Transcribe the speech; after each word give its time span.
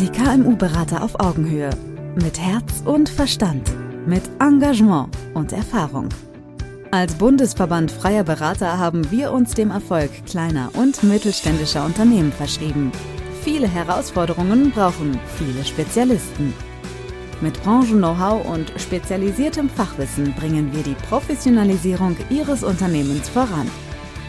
Die 0.00 0.08
KMU-Berater 0.08 1.02
auf 1.02 1.20
Augenhöhe. 1.20 1.68
Mit 2.14 2.40
Herz 2.40 2.82
und 2.86 3.10
Verstand. 3.10 3.70
Mit 4.06 4.22
Engagement 4.40 5.14
und 5.34 5.52
Erfahrung. 5.52 6.08
Als 6.90 7.12
Bundesverband 7.16 7.92
freier 7.92 8.24
Berater 8.24 8.78
haben 8.78 9.10
wir 9.10 9.30
uns 9.30 9.52
dem 9.52 9.70
Erfolg 9.70 10.10
kleiner 10.24 10.70
und 10.72 11.02
mittelständischer 11.02 11.84
Unternehmen 11.84 12.32
verschrieben. 12.32 12.92
Viele 13.42 13.68
Herausforderungen 13.68 14.70
brauchen 14.70 15.20
viele 15.36 15.66
Spezialisten. 15.66 16.54
Mit 17.42 17.62
Branchen-Know-how 17.62 18.46
und 18.46 18.72
spezialisiertem 18.80 19.68
Fachwissen 19.68 20.32
bringen 20.32 20.72
wir 20.72 20.82
die 20.82 20.96
Professionalisierung 21.10 22.16
Ihres 22.30 22.64
Unternehmens 22.64 23.28
voran. 23.28 23.70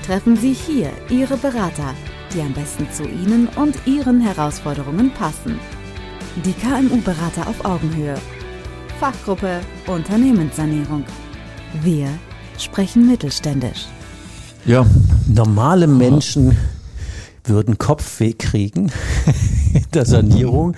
Treffen 0.06 0.36
Sie 0.36 0.52
hier 0.52 0.92
Ihre 1.10 1.38
Berater 1.38 1.96
die 2.34 2.42
am 2.42 2.54
besten 2.54 2.88
zu 2.92 3.04
Ihnen 3.04 3.48
und 3.56 3.76
Ihren 3.86 4.22
Herausforderungen 4.22 5.12
passen. 5.12 5.60
Die 6.46 6.54
KMU-Berater 6.54 7.48
auf 7.48 7.66
Augenhöhe. 7.66 8.16
Fachgruppe 9.00 9.62
Unternehmenssanierung. 9.88 11.04
Wir 11.82 12.08
sprechen 12.58 13.08
mittelständisch. 13.08 13.86
Ja, 14.66 14.86
normale 15.28 15.88
Menschen 15.88 16.58
würden 17.46 17.78
Kopfweh 17.78 18.34
kriegen 18.34 18.92
in 19.74 19.86
der 19.94 20.06
Sanierung, 20.06 20.76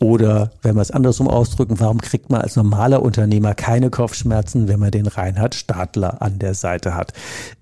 oder 0.00 0.50
wenn 0.62 0.76
wir 0.76 0.82
es 0.82 0.90
andersrum 0.90 1.28
ausdrücken, 1.28 1.80
warum 1.80 2.00
kriegt 2.00 2.30
man 2.30 2.40
als 2.40 2.56
normaler 2.56 3.02
Unternehmer 3.02 3.54
keine 3.54 3.90
Kopfschmerzen, 3.90 4.66
wenn 4.68 4.80
man 4.80 4.90
den 4.90 5.06
Reinhard 5.06 5.54
Stadler 5.54 6.22
an 6.22 6.38
der 6.38 6.54
Seite 6.54 6.94
hat? 6.94 7.12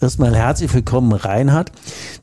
Erstmal 0.01 0.37
herzlich 0.37 0.73
willkommen, 0.75 1.13
Reinhard. 1.13 1.73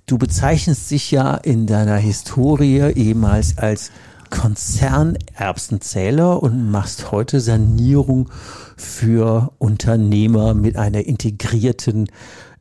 Du 0.05 0.18
bezeichnest 0.18 0.91
dich 0.91 1.12
ja 1.12 1.36
in 1.36 1.68
deiner 1.68 1.98
Historie 1.98 2.94
ehemals 2.94 3.58
als 3.58 3.91
Konzernerbsenzähler 4.30 6.41
und 6.41 6.72
machst 6.72 7.12
heute 7.12 7.40
Sanierung 7.40 8.29
für 8.77 9.52
Unternehmer 9.60 10.55
mit 10.55 10.76
einer 10.76 11.05
integrierten 11.05 12.07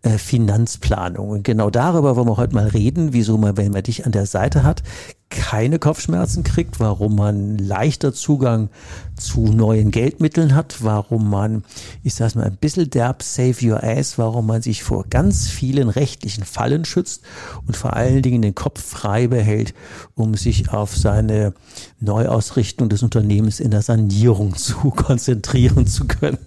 äh, 0.02 0.18
Finanzplanung. 0.18 1.28
Und 1.30 1.44
genau 1.44 1.70
darüber 1.70 2.16
wollen 2.16 2.28
wir 2.28 2.36
heute 2.36 2.54
mal 2.54 2.66
reden, 2.66 3.12
wieso 3.12 3.38
man, 3.38 3.56
wenn 3.56 3.72
man 3.72 3.82
dich 3.82 4.04
an 4.04 4.12
der 4.12 4.26
Seite 4.26 4.64
hat, 4.64 4.82
keine 5.30 5.78
Kopfschmerzen 5.78 6.44
kriegt, 6.44 6.78
warum 6.78 7.16
man 7.16 7.56
leichter 7.56 8.12
Zugang 8.12 8.68
zu 9.16 9.46
neuen 9.46 9.90
Geldmitteln 9.90 10.54
hat, 10.54 10.82
warum 10.82 11.30
man, 11.30 11.64
ich 12.02 12.14
sag's 12.14 12.34
mal 12.34 12.44
ein 12.44 12.56
bisschen 12.56 12.90
derb, 12.90 13.22
save 13.22 13.56
your 13.62 13.82
ass, 13.82 14.18
warum 14.18 14.46
man 14.46 14.60
sich 14.60 14.82
vor 14.82 15.06
ganz 15.08 15.48
vielen 15.48 15.88
rechtlichen 15.88 16.44
Fallen 16.44 16.84
schützt 16.84 17.22
und 17.66 17.76
vor 17.76 17.94
allen 17.94 18.20
Dingen 18.22 18.42
den 18.42 18.54
Kopf 18.54 18.82
frei 18.82 19.26
behält, 19.28 19.72
um 20.14 20.34
sich 20.34 20.70
auf 20.70 20.96
seine 20.96 21.54
Neuausrichtung 22.00 22.88
des 22.90 23.02
Unternehmens 23.02 23.58
in 23.58 23.70
der 23.70 23.82
Sanierung 23.82 24.56
zu 24.56 24.90
konzentrieren 24.90 25.86
zu 25.86 26.06
können. 26.06 26.38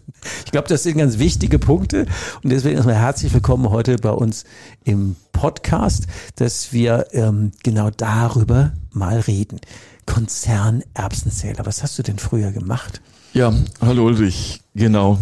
Ich 0.45 0.51
glaube, 0.51 0.67
das 0.67 0.83
sind 0.83 0.97
ganz 0.97 1.17
wichtige 1.19 1.59
Punkte 1.59 2.05
und 2.43 2.49
deswegen 2.49 2.75
erstmal 2.75 2.95
herzlich 2.95 3.33
willkommen 3.33 3.69
heute 3.69 3.97
bei 3.97 4.11
uns 4.11 4.43
im 4.83 5.15
Podcast, 5.31 6.07
dass 6.35 6.73
wir 6.73 7.07
ähm, 7.11 7.51
genau 7.63 7.89
darüber 7.89 8.73
mal 8.91 9.19
reden. 9.19 9.59
Konzernerbsenzähler, 10.05 11.65
was 11.65 11.83
hast 11.83 11.97
du 11.97 12.03
denn 12.03 12.19
früher 12.19 12.51
gemacht? 12.51 13.01
Ja, 13.33 13.53
hallo 13.81 14.05
Ulrich, 14.05 14.61
genau. 14.73 15.19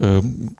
Ähm, 0.00 0.56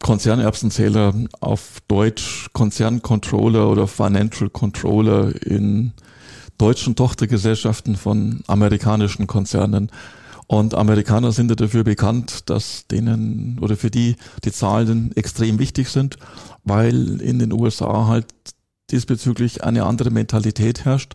Konzernerbsenzähler 0.00 1.14
auf 1.40 1.78
Deutsch 1.88 2.48
Konzerncontroller 2.52 3.68
oder 3.68 3.86
Financial 3.86 4.48
Controller 4.50 5.34
in 5.44 5.92
deutschen 6.56 6.96
Tochtergesellschaften 6.96 7.96
von 7.96 8.42
amerikanischen 8.46 9.26
Konzernen. 9.26 9.90
Und 10.48 10.74
Amerikaner 10.74 11.30
sind 11.30 11.50
ja 11.50 11.56
dafür 11.56 11.84
bekannt, 11.84 12.48
dass 12.48 12.86
denen 12.86 13.58
oder 13.60 13.76
für 13.76 13.90
die 13.90 14.16
die 14.44 14.50
Zahlen 14.50 15.14
extrem 15.14 15.58
wichtig 15.58 15.90
sind, 15.90 16.16
weil 16.64 17.20
in 17.20 17.38
den 17.38 17.52
USA 17.52 18.06
halt 18.06 18.26
diesbezüglich 18.90 19.62
eine 19.62 19.84
andere 19.84 20.10
Mentalität 20.10 20.86
herrscht 20.86 21.12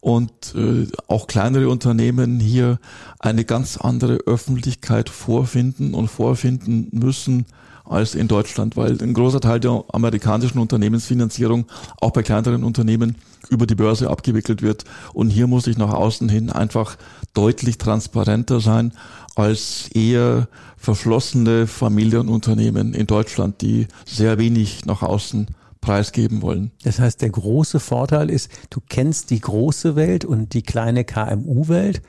und 0.00 0.54
äh, 0.54 0.86
auch 1.08 1.26
kleinere 1.26 1.70
Unternehmen 1.70 2.40
hier 2.40 2.78
eine 3.18 3.46
ganz 3.46 3.78
andere 3.78 4.16
Öffentlichkeit 4.26 5.08
vorfinden 5.08 5.94
und 5.94 6.08
vorfinden 6.08 6.88
müssen 6.92 7.46
als 7.86 8.14
in 8.14 8.28
Deutschland, 8.28 8.76
weil 8.76 9.00
ein 9.02 9.14
großer 9.14 9.40
Teil 9.40 9.60
der 9.60 9.82
amerikanischen 9.92 10.58
Unternehmensfinanzierung 10.58 11.64
auch 12.02 12.10
bei 12.10 12.22
kleineren 12.22 12.64
Unternehmen 12.64 13.16
über 13.48 13.66
die 13.66 13.74
Börse 13.74 14.10
abgewickelt 14.10 14.60
wird. 14.60 14.84
Und 15.14 15.30
hier 15.30 15.46
muss 15.46 15.66
ich 15.66 15.78
nach 15.78 15.94
außen 15.94 16.28
hin 16.28 16.50
einfach 16.50 16.96
deutlich 17.34 17.78
transparenter 17.78 18.60
sein 18.60 18.92
als 19.34 19.88
eher 19.92 20.48
verschlossene 20.76 21.66
Familienunternehmen 21.66 22.94
in 22.94 23.06
Deutschland, 23.06 23.60
die 23.62 23.88
sehr 24.06 24.38
wenig 24.38 24.84
nach 24.84 25.02
außen 25.02 25.48
preisgeben 25.84 26.40
wollen. 26.40 26.70
Das 26.82 26.98
heißt, 26.98 27.20
der 27.20 27.28
große 27.28 27.78
Vorteil 27.78 28.30
ist, 28.30 28.50
du 28.70 28.80
kennst 28.88 29.28
die 29.28 29.40
große 29.40 29.96
Welt 29.96 30.24
und 30.24 30.54
die 30.54 30.62
kleine 30.62 31.04
KMU-Welt. 31.04 32.00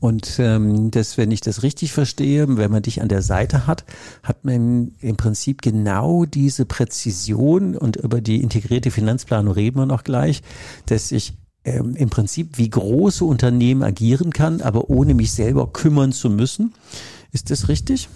Und 0.00 0.38
ähm, 0.38 0.90
das, 0.90 1.16
wenn 1.16 1.30
ich 1.30 1.40
das 1.40 1.62
richtig 1.62 1.92
verstehe, 1.92 2.46
wenn 2.58 2.70
man 2.70 2.82
dich 2.82 3.00
an 3.00 3.08
der 3.08 3.22
Seite 3.22 3.66
hat, 3.66 3.84
hat 4.22 4.44
man 4.44 4.92
im 5.00 5.16
Prinzip 5.16 5.62
genau 5.62 6.26
diese 6.26 6.66
Präzision 6.66 7.74
und 7.74 7.96
über 7.96 8.20
die 8.20 8.42
integrierte 8.42 8.90
Finanzplanung 8.90 9.54
reden 9.54 9.78
wir 9.78 9.86
noch 9.86 10.04
gleich, 10.04 10.42
dass 10.84 11.10
ich 11.10 11.32
ähm, 11.64 11.94
im 11.94 12.10
Prinzip 12.10 12.58
wie 12.58 12.70
große 12.70 13.24
Unternehmen 13.24 13.82
agieren 13.82 14.32
kann, 14.32 14.60
aber 14.60 14.90
ohne 14.90 15.14
mich 15.14 15.32
selber 15.32 15.72
kümmern 15.72 16.12
zu 16.12 16.30
müssen. 16.30 16.74
Ist 17.30 17.50
das 17.50 17.68
richtig? 17.68 18.08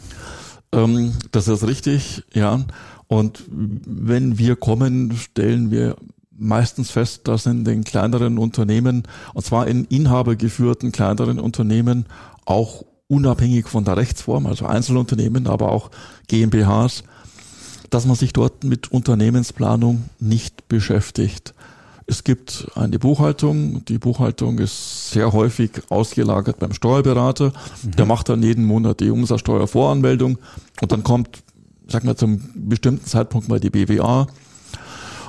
Ähm, 0.73 1.13
das 1.33 1.49
ist 1.49 1.67
richtig, 1.67 2.25
ja. 2.35 2.65
Und 3.09 3.45
wenn 3.49 4.39
wir 4.39 4.57
kommen, 4.57 5.17
stellen 5.17 5.71
wir 5.71 5.97
meistens 6.39 6.91
fest, 6.91 7.29
dass 7.29 7.47
in 7.47 7.65
den 7.65 7.85
kleineren 7.85 8.39
Unternehmen, 8.39 9.05
und 9.33 9.45
zwar 9.45 9.69
in 9.69 9.85
inhabergeführten 9.85 10.93
kleineren 10.93 11.39
Unternehmen, 11.39 12.07
auch 12.45 12.85
unabhängig 13.09 13.69
von 13.69 13.85
der 13.85 13.97
Rechtsform, 13.97 14.47
also 14.47 14.67
Einzelunternehmen, 14.67 15.47
aber 15.47 15.71
auch 15.71 15.91
GmbHs, 16.29 17.05
dass 17.91 18.07
man 18.07 18.17
sich 18.17 18.33
dort 18.33 18.65
mit 18.65 18.91
Unternehmensplanung 18.91 20.05
nicht 20.19 20.69
beschäftigt. 20.69 21.55
Es 22.09 22.23
gibt 22.23 22.69
eine 22.77 22.99
Buchhaltung. 22.99 23.85
Die 23.87 23.99
Buchhaltung 23.99 24.59
ist 24.59 25.11
sehr 25.11 25.33
häufig 25.33 25.71
ausgelagert 25.89 26.59
beim 26.61 26.73
Steuerberater. 26.73 27.53
Mhm. 27.83 27.91
Der 27.93 28.07
macht 28.07 28.29
dann 28.29 28.43
jeden 28.43 28.65
Monat 28.65 29.01
die 29.01 29.11
Umsatzsteuervoranmeldung 29.11 30.39
und 30.81 30.93
dann 30.93 31.03
kommt 31.03 31.43
sag 31.89 32.05
mal, 32.05 32.17
zum 32.17 32.41
bestimmten 32.55 33.07
Zeitpunkt 33.07 33.49
mal 33.49 33.61
die 33.61 33.71
BWA. 33.71 34.27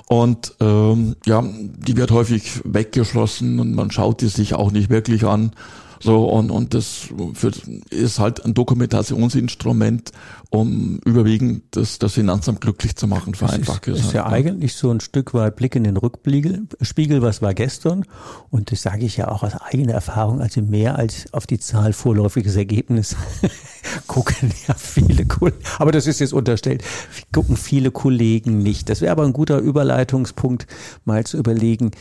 Und 0.07 0.55
ähm, 0.61 1.15
ja, 1.25 1.43
die 1.43 1.97
wird 1.97 2.11
häufig 2.11 2.61
weggeschlossen 2.63 3.59
und 3.59 3.75
man 3.75 3.91
schaut 3.91 4.21
die 4.21 4.29
sich 4.29 4.53
auch 4.53 4.71
nicht 4.71 4.89
wirklich 4.89 5.25
an. 5.25 5.51
So, 5.99 6.25
und, 6.25 6.51
und 6.51 6.73
das 6.73 7.09
für, 7.33 7.51
ist 7.89 8.19
halt 8.19 8.43
ein 8.45 8.53
Dokumentationsinstrument, 8.53 10.11
um 10.49 10.99
überwiegend 11.05 11.63
das, 11.71 11.99
das 11.99 12.13
Finanzamt 12.13 12.61
glücklich 12.61 12.95
zu 12.95 13.07
machen, 13.07 13.33
vereinfacht 13.33 13.81
gesagt. 13.81 13.99
Das 13.99 14.07
ist 14.07 14.13
ja 14.13 14.27
eigentlich 14.27 14.75
so 14.75 14.91
ein 14.91 14.99
Stück 14.99 15.33
weit 15.33 15.55
Blick 15.55 15.75
in 15.75 15.83
den 15.83 15.97
Rückspiegel, 15.97 17.21
was 17.21 17.41
war 17.41 17.53
gestern. 17.53 18.05
Und 18.49 18.71
das 18.71 18.81
sage 18.81 19.05
ich 19.05 19.17
ja 19.17 19.29
auch 19.29 19.43
aus 19.43 19.53
eigener 19.55 19.93
Erfahrung, 19.93 20.41
also 20.41 20.61
mehr 20.61 20.97
als 20.97 21.31
auf 21.33 21.47
die 21.47 21.59
Zahl 21.59 21.93
vorläufiges 21.93 22.55
Ergebnis 22.55 23.15
gucken 24.07 24.51
ja 24.67 24.73
viele 24.73 25.25
Kollegen, 25.25 25.57
aber 25.79 25.91
das 25.91 26.07
ist 26.07 26.19
jetzt 26.19 26.33
unterstellt, 26.33 26.83
gucken 27.31 27.57
viele 27.57 27.91
Kollegen 27.91 28.59
nicht. 28.59 28.89
Das 28.89 29.01
wäre 29.01 29.11
aber 29.11 29.23
ein 29.23 29.33
guter 29.33 29.59
Überleitungspunkt, 29.59 30.67
mal 31.05 31.25
zu 31.25 31.37
überlegen, 31.37 31.91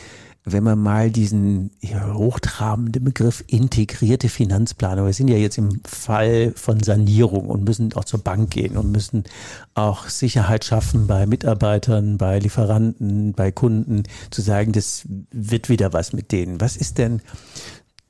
wenn 0.49 0.63
man 0.63 0.79
mal 0.79 1.11
diesen 1.11 1.71
hochtrabenden 2.13 3.03
Begriff 3.03 3.43
integrierte 3.47 4.29
Finanzplanung, 4.29 5.05
wir 5.05 5.13
sind 5.13 5.27
ja 5.27 5.35
jetzt 5.35 5.57
im 5.57 5.81
Fall 5.83 6.53
von 6.55 6.81
Sanierung 6.81 7.47
und 7.49 7.65
müssen 7.65 7.91
auch 7.93 8.05
zur 8.05 8.23
Bank 8.23 8.51
gehen 8.51 8.77
und 8.77 8.89
müssen 8.91 9.25
auch 9.73 10.07
Sicherheit 10.07 10.63
schaffen 10.63 11.05
bei 11.05 11.25
Mitarbeitern, 11.25 12.17
bei 12.17 12.39
Lieferanten, 12.39 13.33
bei 13.33 13.51
Kunden, 13.51 14.03
zu 14.31 14.41
sagen, 14.41 14.71
das 14.71 15.03
wird 15.31 15.67
wieder 15.67 15.91
was 15.91 16.13
mit 16.13 16.31
denen. 16.31 16.61
Was 16.61 16.77
ist 16.77 16.97
denn 16.97 17.21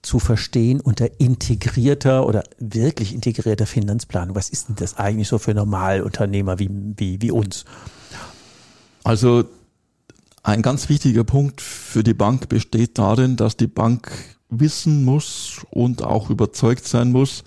zu 0.04 0.20
verstehen 0.20 0.80
unter 0.80 1.20
integrierter 1.20 2.28
oder 2.28 2.44
wirklich 2.60 3.16
integrierter 3.16 3.66
Finanzplanung? 3.66 4.36
Was 4.36 4.50
ist 4.50 4.70
denn 4.70 4.76
das 4.76 4.98
eigentlich 4.98 5.28
so 5.28 5.40
für 5.40 5.56
Normalunternehmer 5.56 6.60
wie, 6.60 6.70
wie, 6.72 7.20
wie 7.20 7.32
uns? 7.32 7.66
Also 9.04 9.46
ein 10.48 10.62
ganz 10.62 10.88
wichtiger 10.88 11.26
Punkt 11.26 11.60
für 11.60 12.04
die 12.04 12.14
Bank 12.14 12.48
besteht 12.48 12.98
darin, 12.98 13.36
dass 13.36 13.58
die 13.58 13.68
Bank 13.68 14.10
wissen 14.50 15.04
muss 15.04 15.60
und 15.72 16.04
auch 16.04 16.30
überzeugt 16.30 16.88
sein 16.88 17.12
muss, 17.12 17.44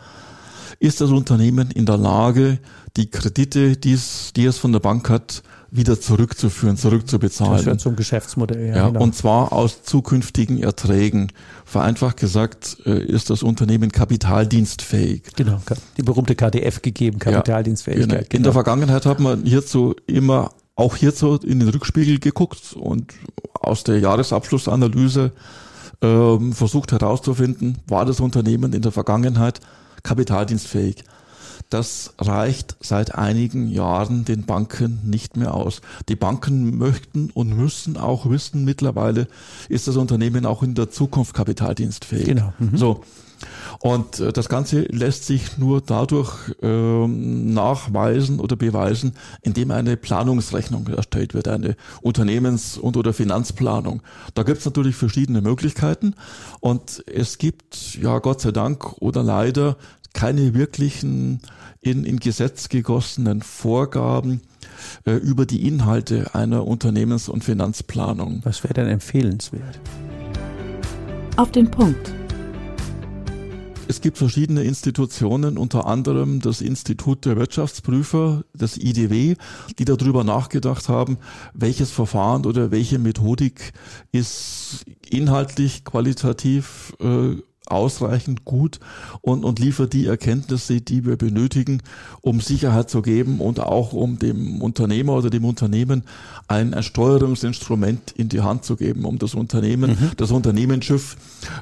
ist 0.81 1.01
das 1.01 1.11
Unternehmen 1.11 1.71
in 1.71 1.87
der 1.87 1.97
Lage, 1.97 2.59
die 2.99 3.09
Kredite, 3.09 3.79
die 3.79 3.95
es, 3.95 4.33
die 4.37 4.45
es 4.45 4.59
von 4.59 4.73
der 4.73 4.81
Bank 4.81 5.09
hat, 5.09 5.43
wieder 5.71 5.99
zurückzuführen, 5.99 6.77
zurückzubezahlen. 6.77 7.57
Das 7.57 7.65
wird 7.65 7.81
zum 7.81 7.97
Geschäftsmodell, 7.97 8.69
ja. 8.69 8.77
ja 8.77 8.89
genau. 8.89 9.01
Und 9.01 9.15
zwar 9.15 9.53
aus 9.53 9.83
zukünftigen 9.83 10.63
Erträgen. 10.63 11.33
Vereinfacht 11.65 12.19
gesagt 12.19 12.79
äh, 12.85 13.03
ist 13.03 13.31
das 13.31 13.43
Unternehmen 13.43 13.93
kapitaldienstfähig. 13.93 15.23
Genau, 15.37 15.63
die 15.97 16.03
berühmte 16.03 16.35
KDF 16.35 16.83
gegeben, 16.83 17.19
Kapitaldienstfähigkeit. 17.19 18.11
Ja, 18.11 18.17
genau. 18.17 18.25
In 18.25 18.29
der 18.29 18.39
genau. 18.41 18.53
Vergangenheit 18.53 19.07
hat 19.07 19.21
man 19.21 19.45
hierzu 19.45 19.95
immer 20.07 20.51
auch 20.81 20.97
hierzu 20.97 21.37
in 21.37 21.61
den 21.61 21.69
Rückspiegel 21.69 22.19
geguckt 22.19 22.73
und 22.73 23.13
aus 23.53 23.85
der 23.85 23.99
Jahresabschlussanalyse 23.99 25.33
ähm, 26.01 26.55
versucht 26.55 26.93
herauszufinden, 26.93 27.79
war 27.87 28.07
das 28.07 28.21
Unternehmen 28.21 28.73
in 28.73 28.81
der 28.81 28.91
Vergangenheit 28.91 29.61
kapitaldienstfähig. 30.03 31.05
Das 31.69 32.15
reicht 32.19 32.77
seit 32.81 33.15
einigen 33.15 33.69
Jahren 33.69 34.25
den 34.25 34.47
Banken 34.47 35.01
nicht 35.05 35.37
mehr 35.37 35.53
aus. 35.53 35.83
Die 36.09 36.17
Banken 36.17 36.79
möchten 36.79 37.31
und 37.31 37.55
müssen 37.55 37.99
auch 37.99 38.31
wissen, 38.31 38.65
mittlerweile 38.65 39.29
ist 39.69 39.87
das 39.87 39.97
Unternehmen 39.97 40.47
auch 40.47 40.63
in 40.63 40.75
der 40.75 40.91
Zukunft 40.91 41.35
kapitaldienstfähig. 41.35 42.25
Genau. 42.25 42.55
Mhm. 42.59 42.77
So. 42.77 43.05
Und 43.81 44.21
äh, 44.21 44.33
das 44.33 44.49
Ganze 44.49 44.83
lässt 44.83 45.27
sich 45.27 45.59
nur 45.59 45.81
dadurch 45.81 46.33
ähm, 46.63 47.53
nachweisen 47.53 48.41
oder 48.41 48.57
beweisen, 48.57 49.15
indem 49.43 49.71
eine 49.71 49.97
Planungsrechnung 49.97 50.89
erstellt 50.89 51.35
wird, 51.35 51.49
eine 51.49 51.77
Unternehmens- 52.03 52.77
und 52.77 52.97
oder 52.97 53.13
Finanzplanung. 53.13 54.03
Da 54.35 54.43
gibt 54.43 54.59
es 54.59 54.65
natürlich 54.65 54.97
verschiedene 54.97 55.41
Möglichkeiten 55.41 56.15
und 56.61 57.03
es 57.07 57.39
gibt 57.39 57.97
ja 58.01 58.19
Gott 58.19 58.41
sei 58.41 58.53
Dank 58.53 59.01
oder 59.01 59.23
leider 59.23 59.77
keine 60.13 60.55
wirklichen 60.55 61.41
in, 61.81 62.05
in 62.05 62.19
Gesetz 62.19 62.69
gegossenen 62.69 63.43
Vorgaben 63.43 64.43
äh, 65.05 65.13
über 65.13 65.47
die 65.47 65.67
Inhalte 65.67 66.35
einer 66.35 66.67
Unternehmens- 66.67 67.29
und 67.29 67.45
Finanzplanung. 67.45 68.41
Was 68.45 68.63
wäre 68.63 68.75
denn 68.75 68.89
empfehlenswert? 68.89 69.81
Auf 71.37 71.53
den 71.53 71.71
Punkt 71.71 72.13
es 73.91 74.01
gibt 74.01 74.19
verschiedene 74.19 74.63
Institutionen, 74.63 75.59
unter 75.59 75.87
anderem 75.87 76.41
das 76.41 76.61
Institut 76.61 77.27
der 77.27 77.37
Wirtschaftsprüfer, 77.37 78.45
das 78.55 78.77
IDW, 78.77 79.35
die 79.79 79.85
darüber 79.85 80.23
nachgedacht 80.23 80.89
haben, 80.89 81.19
welches 81.55 81.91
Verfahren 81.91 82.47
oder 82.47 82.71
welche 82.71 83.01
Methodik 83.01 83.73
ist 84.13 84.85
inhaltlich, 85.09 85.85
qualitativ 85.85 86.95
äh, 87.01 87.37
ausreichend 87.71 88.45
gut 88.45 88.81
und, 89.21 89.45
und 89.45 89.59
liefert 89.59 89.93
die 89.93 90.07
Erkenntnisse, 90.07 90.81
die 90.81 91.05
wir 91.05 91.17
benötigen, 91.17 91.83
um 92.21 92.41
Sicherheit 92.41 92.91
zu 92.91 93.03
geben 93.03 93.41
und 93.41 93.61
auch 93.61 93.93
um 93.93 94.19
dem 94.19 94.61
Unternehmer 94.63 95.15
oder 95.15 95.31
dem 95.31 95.45
Unternehmen 95.45 96.05
ein, 96.49 96.75
ein 96.75 96.83
Steuerungsinstrument 96.83 98.13
in 98.13 98.29
die 98.29 98.41
Hand 98.41 98.65
zu 98.65 98.77
geben, 98.77 99.05
um 99.05 99.19
das 99.19 99.35
Unternehmen, 99.35 99.93
mhm. 99.93 100.11
das 100.17 100.31
Unternehmensschiff 100.31 101.17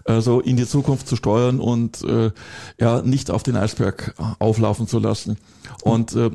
äh, 0.05 0.20
so 0.20 0.40
in 0.40 0.56
die 0.56 0.66
Zukunft 0.66 1.08
zu 1.08 1.16
steuern 1.16 1.60
und 1.60 2.02
äh, 2.05 2.31
ja 2.78 3.02
nicht 3.02 3.31
auf 3.31 3.43
den 3.43 3.56
Eisberg 3.56 4.14
auflaufen 4.38 4.87
zu 4.87 4.99
lassen. 4.99 5.37
Und 5.82 6.14
äh, 6.14 6.31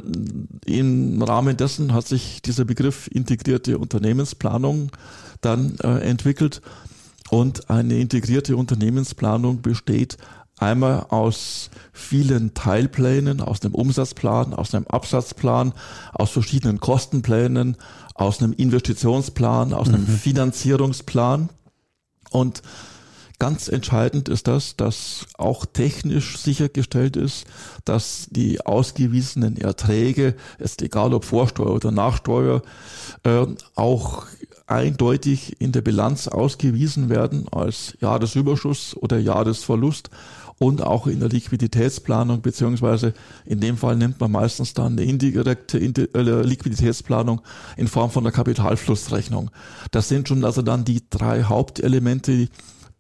im 0.66 1.22
Rahmen 1.22 1.58
dessen 1.58 1.94
hat 1.94 2.08
sich 2.08 2.42
dieser 2.42 2.66
Begriff 2.66 3.08
integrierte 3.12 3.78
Unternehmensplanung 3.78 4.92
dann 5.42 5.76
äh, 5.84 6.00
entwickelt. 6.00 6.62
Und 7.34 7.72
eine 7.72 7.98
integrierte 7.98 8.56
Unternehmensplanung 8.56 9.64
besteht 9.64 10.18
einmal 10.60 11.08
aus 11.10 11.72
vielen 11.92 12.54
Teilplänen, 12.54 13.42
aus 13.42 13.64
einem 13.64 13.74
Umsatzplan, 13.74 14.54
aus 14.54 14.76
einem 14.76 14.86
Absatzplan, 14.86 15.74
aus 16.14 16.30
verschiedenen 16.30 16.80
Kostenplänen, 16.80 17.78
aus 18.14 18.40
einem 18.40 18.54
Investitionsplan, 18.54 19.74
aus 19.74 19.88
einem 19.88 20.02
mhm. 20.02 20.16
Finanzierungsplan. 20.16 21.50
Und 22.30 22.62
ganz 23.40 23.68
entscheidend 23.68 24.30
ist 24.30 24.48
das, 24.48 24.76
dass 24.78 25.26
auch 25.40 25.66
technisch 25.66 26.38
sichergestellt 26.38 27.18
ist, 27.18 27.46
dass 27.84 28.28
die 28.30 28.64
ausgewiesenen 28.64 29.58
Erträge, 29.58 30.36
ist 30.60 30.84
egal 30.84 31.16
ob 31.16 31.26
Vorsteuer 31.26 31.74
oder 31.74 31.90
Nachsteuer, 31.90 32.62
äh, 33.24 33.48
auch 33.74 34.28
eindeutig 34.68 35.60
in 35.60 35.72
der 35.72 35.82
Bilanz 35.82 36.28
ausgewiesen 36.28 37.10
werden 37.10 37.48
als 37.52 37.98
Jahresüberschuss 38.00 38.96
oder 38.96 39.20
Jahresverlust 39.20 40.10
und 40.60 40.82
auch 40.82 41.08
in 41.08 41.20
der 41.20 41.30
Liquiditätsplanung, 41.30 42.42
beziehungsweise 42.42 43.14
in 43.46 43.60
dem 43.60 43.78
Fall 43.78 43.96
nimmt 43.96 44.20
man 44.20 44.32
meistens 44.32 44.74
dann 44.74 44.94
eine 44.94 45.04
indirekte 45.04 45.80
äh, 45.80 46.42
Liquiditätsplanung 46.42 47.42
in 47.76 47.88
Form 47.88 48.12
von 48.12 48.24
der 48.24 48.32
Kapitalflussrechnung. 48.32 49.52
Das 49.92 50.08
sind 50.08 50.28
schon 50.28 50.46
also 50.46 50.62
dann 50.62 50.86
die 50.86 51.02
drei 51.10 51.44
Hauptelemente, 51.44 52.48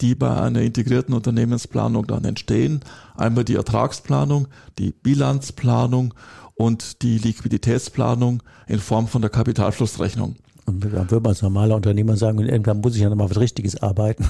die 0.02 0.16
bei 0.16 0.36
einer 0.36 0.62
integrierten 0.62 1.14
Unternehmensplanung 1.14 2.08
dann 2.08 2.26
entstehen. 2.26 2.82
Einmal 3.16 3.46
die 3.46 3.56
Ertragsplanung, 3.56 4.48
die 4.78 4.92
Bilanzplanung 4.92 6.14
und 6.56 7.02
die 7.02 7.18
Liquiditätsplanung 7.18 8.44
in 8.68 8.80
Form 8.80 9.08
von 9.08 9.22
der 9.22 9.32
Kapitalflussrechnung. 9.32 10.36
Und 10.66 10.84
dann 10.84 11.12
würde 11.12 11.20
man 11.20 11.32
als 11.32 11.42
normaler 11.42 11.76
Unternehmer 11.76 12.16
sagen, 12.16 12.40
irgendwann 12.40 12.82
muss 12.82 12.96
ich 12.96 13.02
ja 13.02 13.10
nochmal 13.10 13.30
was 13.30 13.40
Richtiges 13.40 13.82
arbeiten. 13.82 14.26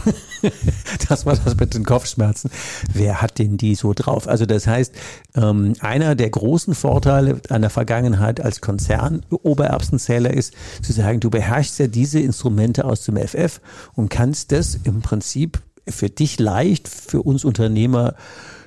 das 1.10 1.26
war 1.26 1.36
das 1.36 1.56
mit 1.56 1.74
den 1.74 1.84
Kopfschmerzen. 1.84 2.50
Wer 2.92 3.22
hat 3.22 3.40
denn 3.40 3.58
die 3.58 3.76
so 3.76 3.94
drauf? 3.94 4.28
Also 4.28 4.46
das 4.46 4.66
heißt, 4.66 4.94
ähm, 5.36 5.74
einer 5.80 6.16
der 6.16 6.30
großen 6.30 6.74
Vorteile 6.74 7.40
einer 7.50 7.70
Vergangenheit 7.70 8.42
als 8.42 8.62
Konzern 8.62 9.24
Obererbsenzähler 9.30 10.34
ist, 10.34 10.54
zu 10.82 10.92
sagen, 10.94 11.20
du 11.20 11.30
beherrschst 11.30 11.80
ja 11.80 11.88
diese 11.88 12.20
Instrumente 12.20 12.86
aus 12.86 13.04
dem 13.04 13.18
FF 13.18 13.62
und 13.94 14.10
kannst 14.10 14.52
das 14.52 14.80
im 14.84 15.02
Prinzip 15.02 15.62
für 15.88 16.10
dich 16.10 16.40
leicht, 16.40 16.88
für 16.88 17.22
uns 17.22 17.44
Unternehmer 17.46 18.16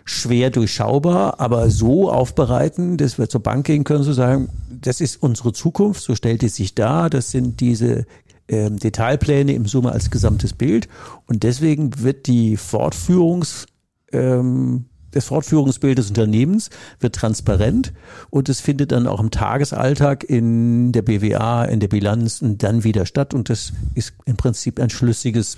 schwer 0.07 0.51
durchschaubar, 0.51 1.41
aber 1.41 1.69
so 1.69 2.11
aufbereiten, 2.11 2.97
dass 2.97 3.19
wir 3.19 3.29
zur 3.29 3.43
Bank 3.43 3.67
gehen 3.67 3.85
können, 3.85 4.05
zu 4.05 4.13
sagen, 4.13 4.49
das 4.71 5.01
ist 5.01 5.23
unsere 5.23 5.53
Zukunft, 5.53 6.03
so 6.03 6.15
stellt 6.15 6.43
es 6.45 6.55
sich 6.55 6.75
dar, 6.75 7.11
das 7.11 7.33
sind 7.33 7.61
diese 7.61 8.07
ähm, 8.49 8.79
Detailpläne 8.79 9.53
im 9.53 9.67
Summe 9.67 9.91
als 9.91 10.11
gesamtes 10.11 10.53
Bild. 10.53 10.89
Und 11.27 11.43
deswegen 11.43 12.03
wird 12.03 12.29
die 12.29 12.57
Fortführungs 12.57 13.67
ähm, 14.13 14.87
das 15.17 15.25
Fortführungsbild 15.27 15.97
des 15.97 16.09
Unternehmens 16.09 16.69
wird 17.01 17.15
transparent 17.15 17.95
und 18.29 18.51
es 18.51 18.61
findet 18.61 18.93
dann 18.93 19.07
auch 19.07 19.19
im 19.19 19.31
Tagesalltag 19.31 20.25
in 20.25 20.93
der 20.93 21.01
BWA, 21.01 21.65
in 21.65 21.81
der 21.81 21.89
Bilanz 21.89 22.43
und 22.43 22.63
dann 22.63 22.85
wieder 22.85 23.07
statt. 23.07 23.33
Und 23.33 23.49
das 23.49 23.73
ist 23.95 24.13
im 24.27 24.37
Prinzip 24.37 24.79
ein 24.79 24.91
schlüssiges 24.91 25.57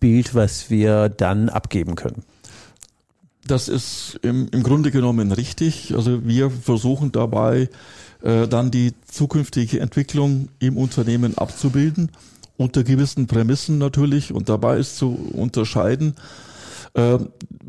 Bild, 0.00 0.34
was 0.34 0.68
wir 0.68 1.08
dann 1.08 1.48
abgeben 1.48 1.94
können. 1.94 2.24
Das 3.46 3.68
ist 3.68 4.18
im, 4.22 4.48
im 4.52 4.62
Grunde 4.62 4.90
genommen 4.90 5.30
richtig. 5.30 5.94
Also 5.94 6.26
wir 6.26 6.50
versuchen 6.50 7.12
dabei 7.12 7.68
äh, 8.22 8.48
dann 8.48 8.70
die 8.70 8.94
zukünftige 9.06 9.80
Entwicklung 9.80 10.48
im 10.58 10.78
Unternehmen 10.78 11.36
abzubilden, 11.36 12.10
unter 12.56 12.84
gewissen 12.84 13.26
Prämissen 13.26 13.76
natürlich. 13.78 14.32
Und 14.32 14.48
dabei 14.48 14.78
ist 14.78 14.96
zu 14.96 15.10
unterscheiden, 15.32 16.14
äh, 16.94 17.18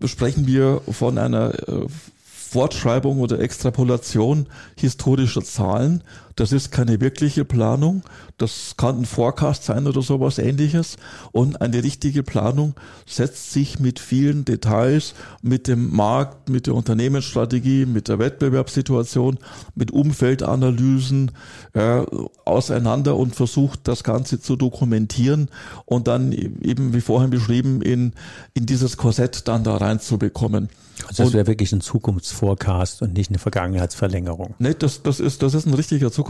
sprechen 0.05 0.47
wir 0.47 0.81
von 0.89 1.17
einer 1.17 1.53
äh, 1.67 1.87
Fortschreibung 2.23 3.19
oder 3.19 3.39
Extrapolation 3.39 4.47
historischer 4.77 5.43
Zahlen. 5.43 6.03
Das 6.35 6.51
ist 6.51 6.71
keine 6.71 6.99
wirkliche 6.99 7.45
Planung. 7.45 8.03
Das 8.37 8.75
kann 8.75 8.99
ein 8.99 9.05
Forecast 9.05 9.63
sein 9.63 9.87
oder 9.87 10.01
sowas 10.01 10.37
ähnliches. 10.37 10.97
Und 11.31 11.61
eine 11.61 11.81
richtige 11.81 12.23
Planung 12.23 12.73
setzt 13.05 13.53
sich 13.53 13.79
mit 13.79 13.99
vielen 13.99 14.43
Details, 14.43 15.13
mit 15.41 15.67
dem 15.67 15.95
Markt, 15.95 16.49
mit 16.49 16.67
der 16.67 16.75
Unternehmensstrategie, 16.75 17.85
mit 17.85 18.09
der 18.09 18.19
Wettbewerbssituation, 18.19 19.39
mit 19.75 19.91
Umfeldanalysen 19.91 21.31
äh, 21.73 22.01
auseinander 22.43 23.15
und 23.15 23.33
versucht, 23.33 23.87
das 23.87 24.03
Ganze 24.03 24.41
zu 24.41 24.57
dokumentieren 24.57 25.49
und 25.85 26.07
dann 26.09 26.33
eben, 26.33 26.93
wie 26.93 27.01
vorhin 27.01 27.29
beschrieben, 27.29 27.81
in, 27.81 28.11
in 28.53 28.65
dieses 28.65 28.97
Korsett 28.97 29.47
dann 29.47 29.63
da 29.63 29.77
reinzubekommen. 29.77 30.69
Also 31.07 31.23
das 31.23 31.33
wäre 31.33 31.47
wirklich 31.47 31.71
ein 31.73 31.81
Zukunftsforecast 31.81 33.01
und 33.01 33.13
nicht 33.13 33.29
eine 33.29 33.37
Vergangenheitsverlängerung. 33.37 34.55
Nee, 34.59 34.75
das, 34.77 35.03
das, 35.03 35.19
ist, 35.19 35.43
das 35.43 35.53
ist 35.53 35.65
ein 35.65 35.73
richtiger 35.73 36.11
Zukunftsforecast. 36.11 36.24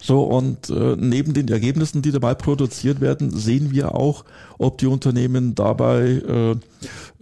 So, 0.00 0.22
und 0.22 0.70
äh, 0.70 0.96
neben 0.98 1.34
den 1.34 1.48
Ergebnissen, 1.48 2.02
die 2.02 2.10
dabei 2.10 2.34
produziert 2.34 3.00
werden, 3.00 3.30
sehen 3.30 3.70
wir 3.70 3.94
auch, 3.94 4.24
ob 4.58 4.78
die 4.78 4.86
Unternehmen 4.86 5.54
dabei 5.54 6.56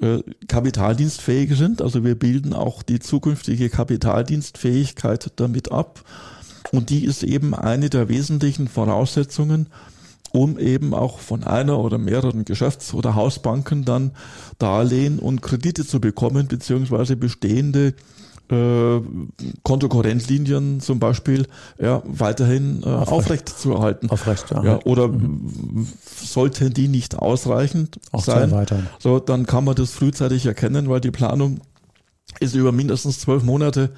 äh, 0.01 0.07
äh, 0.07 0.23
kapitaldienstfähig 0.49 1.57
sind. 1.57 1.83
Also 1.83 2.05
wir 2.05 2.15
bilden 2.15 2.55
auch 2.55 2.83
die 2.83 3.01
zukünftige 3.01 3.69
Kapitaldienstfähigkeit 3.69 5.33
damit 5.37 5.71
ab. 5.71 6.05
Und 6.73 6.91
die 6.91 7.05
ist 7.05 7.23
eben 7.23 7.55
eine 7.55 7.91
der 7.91 8.09
wesentlichen 8.09 8.69
Voraussetzungen, 8.69 9.69
um 10.33 10.59
eben 10.59 10.95
auch 10.95 11.19
von 11.19 11.45
einer 11.45 11.79
oder 11.79 11.99
mehreren 11.99 12.45
Geschäfts- 12.45 12.95
oder 12.95 13.15
Hausbanken 13.15 13.85
dann 13.85 14.13
Darlehen 14.59 15.19
und 15.19 15.43
Kredite 15.43 15.87
zu 15.87 16.01
bekommen, 16.01 16.49
beziehungsweise 16.49 17.17
bestehende 17.17 17.95
äh, 18.51 19.01
Kontokorrentlinien 19.63 20.81
zum 20.81 20.99
Beispiel 20.99 21.47
ja, 21.79 22.03
weiterhin 22.07 22.83
äh, 22.83 22.87
aufrecht, 22.87 23.13
aufrecht 23.13 23.49
zu 23.49 23.73
erhalten. 23.73 24.11
Aufrecht 24.11 24.51
erhalten. 24.51 24.67
Ja, 24.67 24.91
oder 24.91 25.09
mhm. 25.09 25.87
sollten 26.05 26.73
die 26.73 26.89
nicht 26.89 27.19
ausreichend 27.19 28.01
Auch 28.13 28.25
sein, 28.25 28.67
so 28.99 29.19
dann 29.19 29.47
kann 29.47 29.65
man 29.65 29.75
das 29.75 29.91
frühzeitig 29.93 30.47
erkennen, 30.47 30.89
weil 30.89 31.01
die 31.01 31.11
Planung 31.11 31.61
ist 32.41 32.55
über 32.55 32.73
mindestens 32.73 33.21
zwölf 33.21 33.43
Monate 33.43 33.91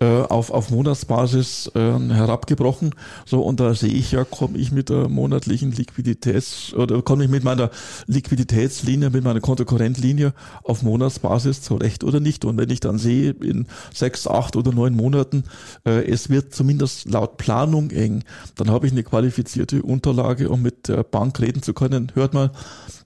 äh, 0.00 0.22
auf, 0.22 0.50
auf 0.50 0.70
Monatsbasis 0.70 1.70
äh, 1.74 1.80
herabgebrochen. 1.80 2.94
So, 3.24 3.42
und 3.42 3.60
da 3.60 3.74
sehe 3.74 3.92
ich 3.92 4.12
ja, 4.12 4.24
komme 4.24 4.58
ich 4.58 4.72
mit 4.72 4.88
der 4.88 5.08
monatlichen 5.08 5.72
Liquiditäts- 5.72 6.74
oder 6.74 7.02
komme 7.02 7.24
ich 7.24 7.30
mit 7.30 7.44
meiner 7.44 7.70
Liquiditätslinie, 8.06 9.10
mit 9.10 9.24
meiner 9.24 9.40
Kontokorrentlinie 9.40 10.32
auf 10.62 10.82
Monatsbasis 10.82 11.62
zurecht 11.62 12.04
oder 12.04 12.20
nicht. 12.20 12.44
Und 12.44 12.56
wenn 12.56 12.70
ich 12.70 12.80
dann 12.80 12.98
sehe, 12.98 13.30
in 13.30 13.66
sechs, 13.92 14.26
acht 14.26 14.56
oder 14.56 14.72
neun 14.72 14.94
Monaten, 14.94 15.44
äh, 15.86 16.04
es 16.10 16.28
wird 16.30 16.54
zumindest 16.54 17.10
laut 17.10 17.36
Planung 17.36 17.90
eng, 17.90 18.24
dann 18.56 18.70
habe 18.70 18.86
ich 18.86 18.92
eine 18.92 19.02
qualifizierte 19.02 19.82
Unterlage, 19.82 20.48
um 20.48 20.62
mit 20.62 20.88
der 20.88 21.02
Bank 21.02 21.40
reden 21.40 21.62
zu 21.62 21.74
können. 21.74 22.12
Hört 22.14 22.34
mal, 22.34 22.50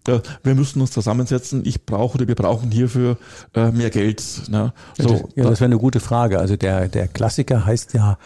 äh, 0.06 0.20
wir 0.42 0.54
müssen 0.54 0.80
uns 0.80 0.90
zusammensetzen, 0.90 1.62
ich 1.64 1.84
brauche 1.84 2.16
oder 2.16 2.28
wir 2.28 2.34
brauchen 2.34 2.70
hierfür 2.70 3.18
äh, 3.54 3.70
mehr 3.70 3.90
Geld. 3.90 4.22
Ne? 4.48 4.72
So, 4.96 5.08
ja, 5.08 5.10
das, 5.10 5.20
ja, 5.36 5.44
das 5.44 5.60
wäre 5.60 5.66
eine 5.66 5.78
gute 5.78 6.00
Frage. 6.00 6.38
Also 6.38 6.56
der, 6.56 6.67
der 6.88 7.08
Klassiker 7.08 7.64
heißt 7.64 7.94
ja, 7.94 8.18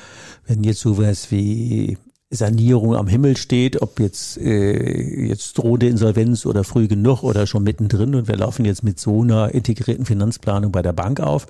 wenn 0.46 0.64
jetzt 0.64 0.80
sowas 0.80 1.30
wie 1.30 1.96
Sanierung 2.34 2.96
am 2.96 3.08
Himmel 3.08 3.36
steht, 3.36 3.82
ob 3.82 4.00
jetzt 4.00 4.38
äh, 4.38 5.26
jetzt 5.26 5.58
drohende 5.58 5.86
Insolvenz 5.88 6.46
oder 6.46 6.64
früh 6.64 6.88
genug 6.88 7.22
oder 7.22 7.46
schon 7.46 7.62
mittendrin 7.62 8.14
und 8.14 8.26
wir 8.26 8.36
laufen 8.36 8.64
jetzt 8.64 8.82
mit 8.82 8.98
so 8.98 9.20
einer 9.20 9.52
integrierten 9.54 10.06
Finanzplanung 10.06 10.72
bei 10.72 10.80
der 10.80 10.94
Bank 10.94 11.20
auf. 11.20 11.46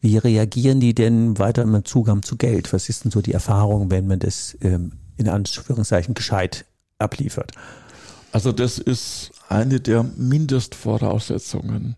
Wie 0.00 0.18
reagieren 0.18 0.80
die 0.80 0.92
denn 0.92 1.38
weiter 1.38 1.62
im 1.62 1.84
Zugang 1.84 2.24
zu 2.24 2.36
Geld? 2.36 2.72
Was 2.72 2.88
ist 2.88 3.04
denn 3.04 3.12
so 3.12 3.22
die 3.22 3.32
Erfahrung, 3.32 3.92
wenn 3.92 4.08
man 4.08 4.18
das 4.18 4.58
ähm, 4.60 4.92
in 5.16 5.28
Anführungszeichen 5.28 6.14
gescheit 6.14 6.64
abliefert? 6.98 7.52
Also 8.34 8.50
das 8.50 8.78
ist 8.78 9.30
eine 9.48 9.78
der 9.78 10.02
Mindestvoraussetzungen, 10.02 11.94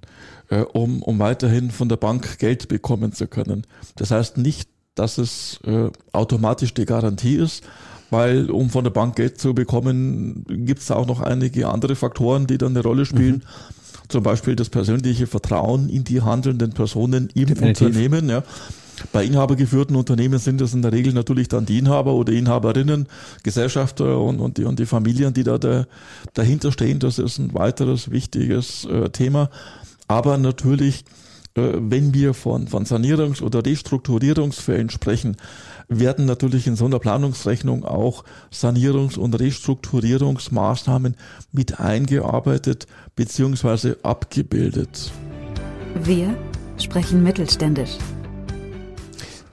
äh, 0.51 0.61
um, 0.61 1.03
um 1.03 1.19
weiterhin 1.19 1.71
von 1.71 1.89
der 1.89 1.97
Bank 1.97 2.39
Geld 2.39 2.69
bekommen 2.69 3.13
zu 3.13 3.27
können. 3.27 3.67
Das 3.95 4.11
heißt 4.11 4.37
nicht, 4.37 4.69
dass 4.95 5.17
es 5.17 5.61
äh, 5.65 5.89
automatisch 6.13 6.75
die 6.75 6.85
Garantie 6.85 7.37
ist, 7.37 7.65
weil 8.11 8.51
um 8.51 8.69
von 8.69 8.85
der 8.85 8.91
Bank 8.91 9.17
Geld 9.17 9.41
zu 9.41 9.55
bekommen, 9.55 10.45
gibt 10.47 10.83
es 10.83 10.91
auch 10.91 11.07
noch 11.07 11.21
einige 11.21 11.69
andere 11.69 11.97
Faktoren, 11.97 12.47
die 12.47 12.59
dann 12.59 12.73
eine 12.73 12.83
Rolle 12.83 13.07
spielen. 13.07 13.37
Mhm. 13.37 13.43
Zum 14.09 14.23
Beispiel 14.23 14.57
das 14.57 14.69
persönliche 14.69 15.27
Vertrauen 15.27 15.89
in 15.89 16.05
die 16.05 16.21
handelnden 16.21 16.75
Personen 16.75 17.31
im 17.33 17.47
Definitiv. 17.47 17.87
Unternehmen. 17.87 18.29
Ja. 18.29 18.43
Bei 19.13 19.25
inhabergeführten 19.25 19.97
Unternehmen 19.97 20.39
sind 20.39 20.61
es 20.61 20.75
in 20.75 20.83
der 20.83 20.93
Regel 20.93 21.13
natürlich 21.13 21.49
dann 21.49 21.67
die 21.67 21.79
Inhaber 21.79 22.15
oder 22.15 22.33
Inhaberinnen, 22.33 23.07
Gesellschafter 23.43 24.21
und, 24.21 24.41
und, 24.41 24.59
die, 24.59 24.65
und 24.65 24.79
die 24.79 24.87
Familien, 24.87 25.35
die 25.35 25.45
da, 25.45 25.59
da 25.59 25.87
dahinter 26.35 26.73
stehen. 26.73 26.99
Das 26.99 27.19
ist 27.19 27.39
ein 27.39 27.55
weiteres 27.55 28.11
wichtiges 28.11 28.85
äh, 28.85 29.11
Thema. 29.11 29.51
Aber 30.09 30.39
natürlich, 30.39 31.05
äh, 31.55 31.73
wenn 31.75 32.15
wir 32.15 32.35
von, 32.35 32.69
von 32.69 32.85
Sanierungs- 32.85 33.43
oder 33.43 33.65
Restrukturierungsfällen 33.65 34.91
sprechen, 34.91 35.37
werden 35.89 36.27
natürlich 36.27 36.67
in 36.67 36.77
so 36.77 36.87
einer 36.87 36.99
Planungsrechnung 36.99 37.85
auch 37.85 38.25
Sanierungs- 38.53 39.19
und 39.19 39.39
Restrukturierungsmaßnahmen 39.39 41.17
mit 41.53 41.79
eingearbeitet 41.81 42.87
bzw. 43.15 43.95
abgebildet. 44.03 45.13
Wir 46.03 46.37
sprechen 46.79 47.23
mittelständisch. 47.23 47.97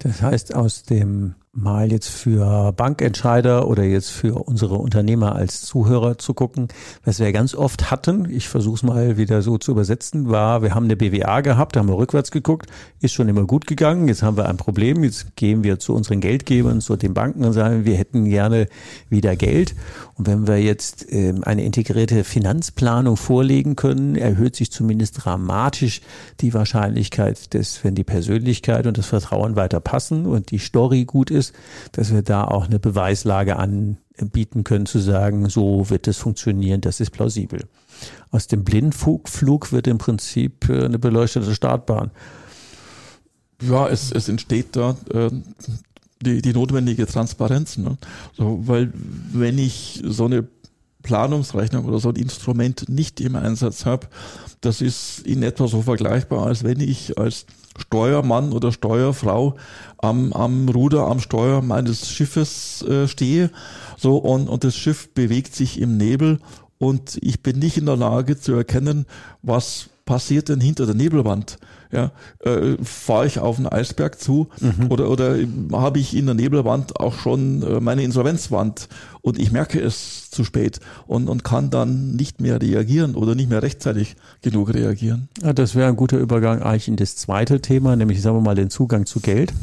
Das 0.03 0.21
heißt, 0.21 0.53
aus 0.53 0.83
dem 0.83 1.35
mal 1.55 1.91
jetzt 1.91 2.09
für 2.09 2.73
Bankentscheider 2.73 3.67
oder 3.67 3.83
jetzt 3.83 4.09
für 4.09 4.33
unsere 4.33 4.75
Unternehmer 4.75 5.35
als 5.35 5.61
Zuhörer 5.61 6.17
zu 6.17 6.33
gucken. 6.33 6.67
Was 7.05 7.19
wir 7.19 7.31
ganz 7.31 7.53
oft 7.53 7.91
hatten, 7.91 8.27
ich 8.27 8.49
versuche 8.49 8.75
es 8.75 8.83
mal 8.83 9.17
wieder 9.17 9.43
so 9.43 9.59
zu 9.59 9.71
übersetzen, 9.71 10.29
war, 10.29 10.63
wir 10.63 10.73
haben 10.73 10.85
eine 10.85 10.95
BWA 10.95 11.41
gehabt, 11.41 11.77
haben 11.77 11.87
wir 11.87 11.97
rückwärts 11.97 12.31
geguckt, 12.31 12.71
ist 13.01 13.13
schon 13.13 13.29
immer 13.29 13.43
gut 13.43 13.67
gegangen, 13.67 14.07
jetzt 14.07 14.23
haben 14.23 14.35
wir 14.35 14.49
ein 14.49 14.57
Problem, 14.57 15.03
jetzt 15.03 15.35
gehen 15.35 15.63
wir 15.63 15.77
zu 15.77 15.93
unseren 15.93 16.21
Geldgebern, 16.21 16.81
zu 16.81 16.95
den 16.95 17.13
Banken 17.13 17.45
und 17.45 17.53
sagen, 17.53 17.85
wir 17.85 17.97
hätten 17.97 18.25
gerne 18.25 18.67
wieder 19.09 19.35
Geld. 19.35 19.75
Und 20.15 20.27
wenn 20.27 20.47
wir 20.47 20.57
jetzt 20.57 21.05
ähm, 21.11 21.43
eine 21.43 21.63
integrierte 21.63 22.23
Finanzplanung 22.23 23.17
vorlegen 23.17 23.75
können, 23.75 24.15
erhöht 24.15 24.55
sich 24.55 24.71
zumindest 24.71 25.25
dramatisch 25.25 26.01
die 26.41 26.53
Wahrscheinlichkeit, 26.53 27.53
dass 27.53 27.83
wenn 27.83 27.93
die 27.93 28.03
Persönlichkeit 28.03 28.87
und 28.87 28.97
das 28.97 29.05
Vertrauen 29.07 29.55
weiter 29.55 29.79
passen 29.79 30.25
und 30.25 30.51
die 30.51 30.59
Story 30.59 31.05
gut 31.05 31.29
ist, 31.29 31.42
ist, 31.43 31.55
dass 31.91 32.13
wir 32.13 32.21
da 32.21 32.45
auch 32.45 32.65
eine 32.65 32.79
Beweislage 32.79 33.57
anbieten 33.57 34.63
können, 34.63 34.85
zu 34.85 34.99
sagen, 34.99 35.49
so 35.49 35.89
wird 35.89 36.07
es 36.07 36.17
funktionieren, 36.17 36.81
das 36.81 36.99
ist 36.99 37.11
plausibel. 37.11 37.61
Aus 38.31 38.47
dem 38.47 38.63
Blindflug 38.63 39.71
wird 39.71 39.87
im 39.87 39.97
Prinzip 39.97 40.69
äh, 40.69 40.85
eine 40.85 40.99
beleuchtete 40.99 41.53
Startbahn. 41.53 42.11
Ja, 43.61 43.87
es, 43.87 44.11
es 44.11 44.27
entsteht 44.29 44.75
da 44.75 44.97
äh, 45.13 45.29
die, 46.21 46.41
die 46.41 46.53
notwendige 46.53 47.05
Transparenz. 47.05 47.77
Ne? 47.77 47.97
So, 48.33 48.67
weil 48.67 48.91
wenn 49.31 49.57
ich 49.57 50.01
so 50.05 50.25
eine 50.25 50.47
Planungsrechnung 51.03 51.85
oder 51.85 51.99
so 51.99 52.09
ein 52.09 52.15
Instrument 52.15 52.89
nicht 52.89 53.21
im 53.21 53.35
Einsatz 53.35 53.85
habe, 53.85 54.07
das 54.61 54.81
ist 54.81 55.19
in 55.19 55.43
etwa 55.43 55.67
so 55.67 55.81
vergleichbar, 55.81 56.47
als 56.47 56.63
wenn 56.63 56.79
ich 56.79 57.17
als 57.17 57.45
Steuermann 57.77 58.53
oder 58.53 58.71
Steuerfrau 58.71 59.55
am, 59.97 60.33
am 60.33 60.69
Ruder, 60.69 61.07
am 61.07 61.19
Steuer 61.19 61.61
meines 61.61 62.09
Schiffes 62.09 62.81
äh, 62.83 63.07
stehe. 63.07 63.51
So, 63.97 64.17
und, 64.17 64.47
und 64.47 64.63
das 64.63 64.75
Schiff 64.75 65.09
bewegt 65.13 65.55
sich 65.55 65.79
im 65.79 65.97
Nebel 65.97 66.39
und 66.77 67.17
ich 67.21 67.41
bin 67.41 67.59
nicht 67.59 67.77
in 67.77 67.85
der 67.85 67.97
Lage 67.97 68.39
zu 68.39 68.53
erkennen, 68.53 69.05
was 69.41 69.89
passiert 70.05 70.49
denn 70.49 70.59
hinter 70.59 70.85
der 70.85 70.95
Nebelwand? 70.95 71.57
Ja, 71.93 72.11
äh, 72.39 72.75
fahre 72.83 73.27
ich 73.27 73.37
auf 73.37 73.57
einen 73.57 73.67
Eisberg 73.67 74.19
zu 74.19 74.47
mhm. 74.59 74.87
oder, 74.89 75.11
oder 75.11 75.35
habe 75.73 75.99
ich 75.99 76.17
in 76.17 76.25
der 76.25 76.33
Nebelwand 76.33 76.99
auch 76.99 77.13
schon 77.13 77.61
äh, 77.61 77.79
meine 77.79 78.01
Insolvenzwand 78.01 78.89
und 79.21 79.37
ich 79.37 79.51
merke 79.51 79.79
es 79.79 80.31
zu 80.31 80.43
spät 80.43 80.79
und, 81.05 81.29
und 81.29 81.43
kann 81.43 81.69
dann 81.69 82.15
nicht 82.15 82.41
mehr 82.41 82.59
reagieren 82.59 83.13
oder 83.13 83.35
nicht 83.35 83.47
mehr 83.47 83.61
rechtzeitig 83.61 84.15
genug 84.41 84.73
reagieren. 84.73 85.29
Ja, 85.43 85.53
das 85.53 85.75
wäre 85.75 85.87
ein 85.87 85.95
guter 85.95 86.17
Übergang 86.17 86.63
eigentlich 86.63 86.87
in 86.87 86.95
das 86.95 87.15
zweite 87.15 87.61
Thema, 87.61 87.95
nämlich 87.95 88.23
sagen 88.23 88.37
wir 88.37 88.41
mal 88.41 88.55
den 88.55 88.71
Zugang 88.71 89.05
zu 89.05 89.19
Geld. 89.19 89.53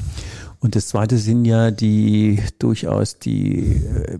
Und 0.60 0.76
das 0.76 0.87
zweite 0.87 1.18
sind 1.18 1.44
ja 1.46 1.72
die 1.72 2.40
durchaus 2.60 3.18
die 3.18 3.82
äh, 3.82 4.18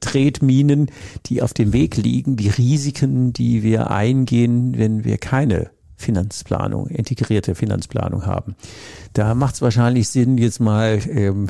Tretminen, 0.00 0.90
die 1.26 1.40
auf 1.40 1.54
dem 1.54 1.72
Weg 1.72 1.96
liegen, 1.96 2.36
die 2.36 2.50
Risiken, 2.50 3.32
die 3.32 3.62
wir 3.62 3.90
eingehen, 3.90 4.76
wenn 4.76 5.04
wir 5.04 5.16
keine 5.16 5.70
Finanzplanung, 5.96 6.88
integrierte 6.88 7.54
Finanzplanung 7.54 8.26
haben. 8.26 8.54
Da 9.14 9.34
macht 9.34 9.54
es 9.54 9.62
wahrscheinlich 9.62 10.08
Sinn, 10.08 10.38
jetzt 10.38 10.60
mal 10.60 11.00
ähm, 11.08 11.48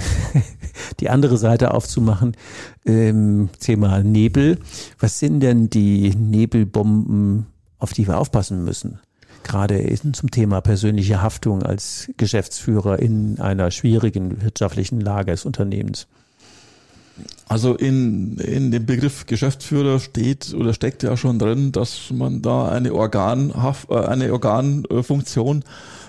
die 1.00 1.10
andere 1.10 1.36
Seite 1.36 1.74
aufzumachen. 1.74 2.36
Ähm, 2.84 3.48
Thema 3.58 4.02
Nebel. 4.02 4.58
Was 5.00 5.18
sind 5.18 5.40
denn 5.40 5.68
die 5.68 6.10
Nebelbomben, 6.10 7.46
auf 7.78 7.92
die 7.92 8.06
wir 8.06 8.18
aufpassen 8.18 8.64
müssen? 8.64 9.00
Gerade 9.42 9.94
zum 10.12 10.30
Thema 10.30 10.60
persönliche 10.60 11.22
Haftung 11.22 11.62
als 11.62 12.10
Geschäftsführer 12.16 12.98
in 12.98 13.38
einer 13.40 13.70
schwierigen 13.70 14.42
wirtschaftlichen 14.42 15.00
Lage 15.00 15.30
des 15.30 15.44
Unternehmens. 15.44 16.08
Also 17.48 17.74
in, 17.74 18.38
in 18.38 18.70
dem 18.70 18.86
Begriff 18.86 19.26
Geschäftsführer 19.26 20.00
steht 20.00 20.52
oder 20.54 20.74
steckt 20.74 21.02
ja 21.02 21.16
schon 21.16 21.38
drin, 21.38 21.72
dass 21.72 22.10
man 22.12 22.42
da 22.42 22.68
eine 22.68 22.92
Organhaft, 22.92 23.90
äh, 23.90 23.98
eine 23.98 24.32
Organfunktion 24.32 25.64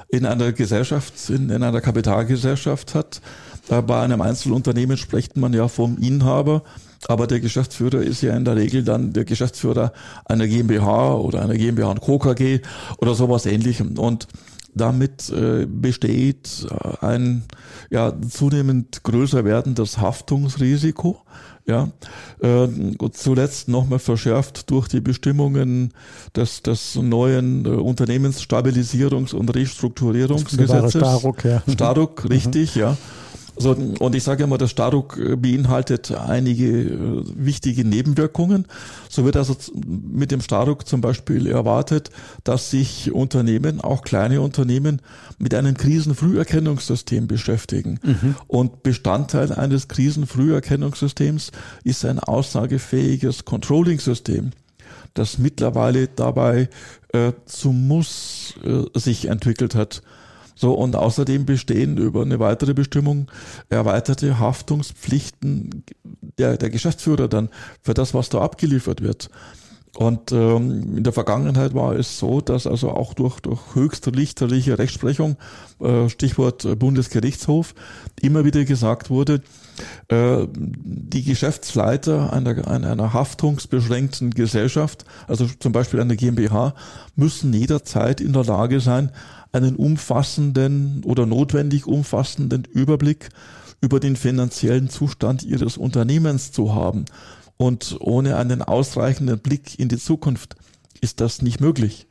in 0.09 0.25
einer 0.25 0.51
Gesellschaft, 0.51 1.29
in, 1.29 1.49
in 1.49 1.63
einer 1.63 1.81
Kapitalgesellschaft 1.81 2.95
hat. 2.95 3.21
Bei 3.67 3.99
einem 3.99 4.21
Einzelunternehmen 4.21 4.95
spricht 4.95 5.35
man 5.35 5.51
ja 5.51 5.67
vom 5.67 5.97
Inhaber, 5.97 6.63
aber 7.09 7.27
der 7.27 7.41
Geschäftsführer 7.41 8.01
ist 8.01 8.21
ja 8.21 8.35
in 8.35 8.45
der 8.45 8.55
Regel 8.55 8.83
dann 8.83 9.11
der 9.11 9.25
Geschäftsführer 9.25 9.91
einer 10.23 10.47
GmbH 10.47 11.15
oder 11.15 11.41
einer 11.41 11.55
GmbH 11.55 11.91
und 11.91 11.99
Co. 11.99 12.17
KG 12.17 12.61
oder 12.99 13.13
sowas 13.13 13.45
ähnlichem. 13.45 13.97
Und 13.97 14.27
damit 14.77 15.29
äh, 15.29 15.65
besteht 15.65 16.67
äh, 16.69 17.05
ein 17.05 17.43
ja, 17.89 18.13
zunehmend 18.29 19.03
größer 19.03 19.45
werdendes 19.45 19.97
Haftungsrisiko. 19.97 21.21
Ja, 21.65 21.89
äh, 22.39 22.67
zuletzt 23.11 23.67
nochmal 23.67 23.99
verschärft 23.99 24.71
durch 24.71 24.87
die 24.87 25.01
Bestimmungen 25.01 25.93
des, 26.33 26.63
des 26.63 26.95
neuen 26.95 27.65
äh, 27.65 27.69
Unternehmensstabilisierungs- 27.69 29.35
und 29.35 29.53
Restrukturierungsgesetzes. 29.53 31.01
Staruk, 31.01 31.43
ja. 31.43 31.61
Staruk, 31.67 32.23
richtig, 32.29 32.75
mhm. 32.75 32.81
ja. 32.81 32.97
So, 33.59 33.71
und 33.71 34.15
ich 34.15 34.23
sage 34.23 34.43
immer, 34.43 34.57
der 34.57 34.67
Staduk 34.67 35.17
äh, 35.17 35.35
beinhaltet 35.35 36.11
einige 36.11 36.67
äh, 36.67 37.23
wichtige 37.35 37.85
Nebenwirkungen. 37.85 38.65
So 39.09 39.25
wird 39.25 39.35
also 39.35 39.55
mit 39.85 40.31
dem 40.31 40.41
Staduk 40.41 40.87
zum 40.87 41.01
Beispiel 41.01 41.47
erwartet, 41.47 42.11
dass 42.43 42.69
sich 42.69 43.11
Unternehmen, 43.11 43.81
auch 43.81 44.03
kleine 44.03 44.41
Unternehmen, 44.41 45.01
mit 45.39 45.53
einem 45.53 45.75
Krisenfrüherkennungssystem 45.75 47.27
beschäftigen. 47.27 47.99
Mhm. 48.03 48.35
Und 48.47 48.83
Bestandteil 48.83 49.51
eines 49.51 49.87
Krisenfrüherkennungssystems 49.87 51.51
ist 51.83 52.05
ein 52.05 52.19
aussagefähiges 52.19 53.45
Controlling-System 53.45 54.51
das 55.13 55.37
mittlerweile 55.37 56.07
dabei 56.07 56.69
äh, 57.11 57.33
zum 57.45 57.87
Muss 57.87 58.53
äh, 58.63 58.83
sich 58.97 59.25
entwickelt 59.25 59.75
hat. 59.75 60.01
So, 60.59 60.73
und 60.73 60.95
außerdem 60.95 61.45
bestehen 61.45 61.97
über 61.97 62.23
eine 62.23 62.39
weitere 62.39 62.73
Bestimmung 62.73 63.29
erweiterte 63.69 64.39
Haftungspflichten 64.39 65.83
der, 66.39 66.57
der 66.57 66.71
Geschäftsführer 66.71 67.27
dann 67.27 67.49
für 67.83 67.93
das, 67.93 68.15
was 68.15 68.29
da 68.29 68.41
abgeliefert 68.41 69.01
wird. 69.01 69.29
Und 69.97 70.31
ähm, 70.31 70.97
in 70.97 71.03
der 71.03 71.11
Vergangenheit 71.11 71.73
war 71.73 71.95
es 71.95 72.19
so, 72.19 72.39
dass 72.39 72.67
also 72.67 72.91
auch 72.91 73.15
durch, 73.15 73.39
durch 73.39 73.59
höchstrichterliche 73.73 74.77
Rechtsprechung, 74.77 75.37
äh, 75.79 76.07
Stichwort 76.07 76.77
Bundesgerichtshof, 76.77 77.73
immer 78.21 78.45
wieder 78.45 78.63
gesagt 78.63 79.09
wurde, 79.09 79.41
äh, 80.09 80.45
die 80.53 81.23
Geschäftsleiter 81.23 82.31
einer, 82.31 82.67
einer 82.67 83.11
haftungsbeschränkten 83.11 84.29
Gesellschaft, 84.35 85.03
also 85.27 85.47
zum 85.59 85.71
Beispiel 85.71 85.99
einer 85.99 86.15
GmbH, 86.15 86.75
müssen 87.15 87.51
jederzeit 87.51 88.21
in 88.21 88.33
der 88.33 88.43
Lage 88.43 88.81
sein, 88.81 89.11
einen 89.51 89.75
umfassenden 89.75 91.01
oder 91.05 91.25
notwendig 91.25 91.87
umfassenden 91.87 92.65
Überblick 92.65 93.29
über 93.81 93.99
den 93.99 94.15
finanziellen 94.15 94.91
Zustand 94.91 95.41
ihres 95.41 95.75
Unternehmens 95.75 96.51
zu 96.51 96.75
haben. 96.75 97.05
Und 97.57 97.97
ohne 97.99 98.37
einen 98.37 98.61
ausreichenden 98.61 99.39
Blick 99.39 99.79
in 99.79 99.89
die 99.89 99.97
Zukunft 99.97 100.55
ist 101.01 101.21
das 101.21 101.41
nicht 101.41 101.59
möglich. 101.59 102.07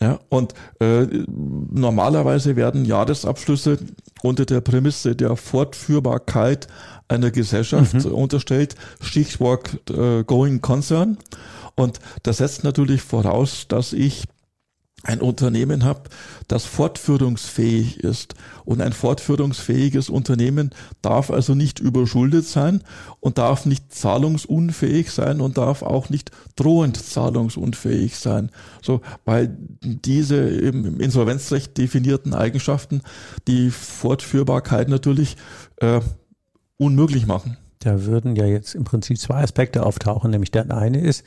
Ja, 0.00 0.18
und 0.28 0.54
äh, 0.80 1.06
normalerweise 1.26 2.56
werden 2.56 2.84
Jahresabschlüsse 2.84 3.78
unter 4.22 4.44
der 4.44 4.60
Prämisse 4.60 5.14
der 5.14 5.36
Fortführbarkeit 5.36 6.66
einer 7.06 7.30
Gesellschaft 7.30 7.94
mhm. 7.94 8.12
unterstellt, 8.12 8.74
Stichwort 9.00 9.88
äh, 9.90 10.24
Going 10.24 10.60
Concern. 10.60 11.18
Und 11.76 12.00
das 12.22 12.38
setzt 12.38 12.64
natürlich 12.64 13.02
voraus, 13.02 13.66
dass 13.68 13.92
ich 13.92 14.24
ein 15.04 15.20
Unternehmen 15.20 15.84
habe, 15.84 16.10
das 16.48 16.64
fortführungsfähig 16.64 17.98
ist. 18.00 18.34
Und 18.64 18.80
ein 18.80 18.92
fortführungsfähiges 18.92 20.08
Unternehmen 20.08 20.70
darf 21.02 21.30
also 21.30 21.54
nicht 21.54 21.78
überschuldet 21.78 22.46
sein 22.46 22.82
und 23.20 23.38
darf 23.38 23.66
nicht 23.66 23.92
zahlungsunfähig 23.94 25.10
sein 25.10 25.40
und 25.40 25.58
darf 25.58 25.82
auch 25.82 26.08
nicht 26.08 26.30
drohend 26.56 26.96
zahlungsunfähig 26.96 28.18
sein. 28.18 28.50
So, 28.82 29.02
weil 29.24 29.56
diese 29.82 30.36
im 30.36 31.00
Insolvenzrecht 31.00 31.76
definierten 31.76 32.34
Eigenschaften 32.34 33.02
die 33.46 33.70
Fortführbarkeit 33.70 34.88
natürlich 34.88 35.36
äh, 35.76 36.00
unmöglich 36.76 37.26
machen. 37.26 37.56
Da 37.84 38.04
würden 38.04 38.34
ja 38.34 38.46
jetzt 38.46 38.74
im 38.74 38.84
Prinzip 38.84 39.18
zwei 39.18 39.42
Aspekte 39.42 39.84
auftauchen. 39.84 40.30
Nämlich 40.30 40.50
der 40.50 40.74
eine 40.74 41.00
ist, 41.00 41.22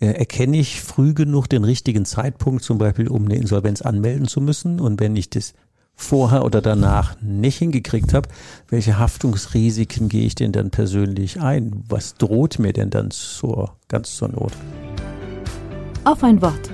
äh, 0.00 0.08
erkenne 0.08 0.58
ich 0.58 0.82
früh 0.82 1.14
genug 1.14 1.48
den 1.48 1.64
richtigen 1.64 2.04
Zeitpunkt, 2.04 2.62
zum 2.62 2.76
Beispiel 2.76 3.08
um 3.08 3.24
eine 3.24 3.36
Insolvenz 3.36 3.80
anmelden 3.80 4.28
zu 4.28 4.42
müssen. 4.42 4.80
Und 4.80 5.00
wenn 5.00 5.16
ich 5.16 5.30
das 5.30 5.54
vorher 5.96 6.44
oder 6.44 6.60
danach 6.60 7.16
nicht 7.22 7.56
hingekriegt 7.58 8.12
habe, 8.12 8.28
welche 8.68 8.98
Haftungsrisiken 8.98 10.10
gehe 10.10 10.26
ich 10.26 10.34
denn 10.34 10.52
dann 10.52 10.70
persönlich 10.70 11.40
ein? 11.40 11.84
Was 11.88 12.16
droht 12.16 12.58
mir 12.58 12.74
denn 12.74 12.90
dann 12.90 13.10
zur, 13.10 13.76
ganz 13.88 14.14
zur 14.14 14.28
Not? 14.28 14.52
Auf 16.04 16.22
ein 16.22 16.42
Wort. 16.42 16.70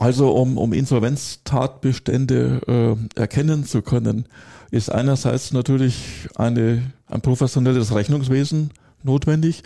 Also 0.00 0.30
um, 0.30 0.56
um 0.56 0.72
Insolvenztatbestände 0.72 2.62
äh, 2.66 3.20
erkennen 3.20 3.66
zu 3.66 3.82
können, 3.82 4.24
ist 4.70 4.90
einerseits 4.90 5.52
natürlich 5.52 6.26
eine, 6.36 6.90
ein 7.06 7.20
professionelles 7.20 7.94
Rechnungswesen 7.94 8.70
notwendig, 9.02 9.62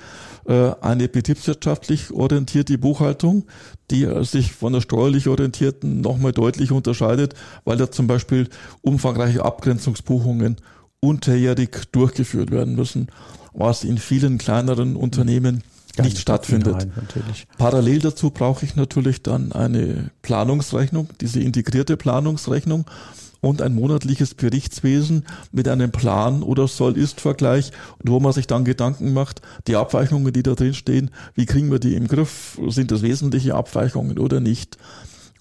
äh, 0.46 0.72
eine 0.80 1.06
betriebswirtschaftlich 1.06 2.10
orientierte 2.10 2.78
Buchhaltung, 2.78 3.44
die 3.92 4.08
sich 4.24 4.52
von 4.52 4.72
der 4.72 4.80
steuerlich 4.80 5.28
orientierten 5.28 6.00
nochmal 6.00 6.32
deutlich 6.32 6.72
unterscheidet, 6.72 7.34
weil 7.64 7.76
da 7.76 7.92
zum 7.92 8.08
Beispiel 8.08 8.48
umfangreiche 8.82 9.44
Abgrenzungsbuchungen 9.44 10.56
unterjährig 10.98 11.92
durchgeführt 11.92 12.50
werden 12.50 12.74
müssen, 12.74 13.06
was 13.52 13.84
in 13.84 13.98
vielen 13.98 14.38
kleineren 14.38 14.96
Unternehmen 14.96 15.62
Gar 15.96 16.04
nicht 16.04 16.18
stattfindet. 16.18 16.82
Hinein, 16.82 16.92
Parallel 17.58 18.00
dazu 18.00 18.30
brauche 18.30 18.64
ich 18.64 18.76
natürlich 18.76 19.22
dann 19.22 19.52
eine 19.52 20.10
Planungsrechnung, 20.22 21.08
diese 21.20 21.40
integrierte 21.40 21.96
Planungsrechnung, 21.96 22.84
und 23.44 23.60
ein 23.60 23.74
monatliches 23.74 24.34
Berichtswesen 24.34 25.26
mit 25.52 25.68
einem 25.68 25.92
Plan 25.92 26.42
oder 26.42 26.66
Soll-Ist-Vergleich, 26.66 27.72
wo 28.02 28.18
man 28.18 28.32
sich 28.32 28.46
dann 28.46 28.64
Gedanken 28.64 29.12
macht, 29.12 29.42
die 29.66 29.76
Abweichungen, 29.76 30.32
die 30.32 30.42
da 30.42 30.54
drin 30.54 30.74
stehen, 30.74 31.10
wie 31.34 31.46
kriegen 31.46 31.70
wir 31.70 31.78
die 31.78 31.94
im 31.94 32.08
Griff? 32.08 32.58
Sind 32.68 32.90
das 32.90 33.02
wesentliche 33.02 33.54
Abweichungen 33.54 34.18
oder 34.18 34.40
nicht? 34.40 34.78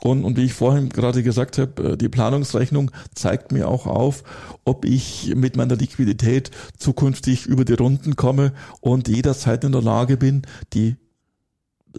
Und, 0.03 0.25
und 0.25 0.35
wie 0.35 0.43
ich 0.43 0.53
vorhin 0.53 0.89
gerade 0.89 1.23
gesagt 1.23 1.57
habe, 1.57 1.91
äh, 1.91 1.97
die 1.97 2.09
Planungsrechnung 2.09 2.91
zeigt 3.15 3.53
mir 3.53 3.69
auch 3.69 3.87
auf, 3.87 4.25
ob 4.65 4.83
ich 4.83 5.33
mit 5.33 5.55
meiner 5.55 5.77
Liquidität 5.77 6.51
zukünftig 6.77 7.45
über 7.45 7.63
die 7.63 7.73
Runden 7.73 8.17
komme 8.17 8.51
und 8.81 9.07
jederzeit 9.07 9.63
in 9.63 9.71
der 9.71 9.81
Lage 9.81 10.17
bin, 10.17 10.41
die 10.73 10.97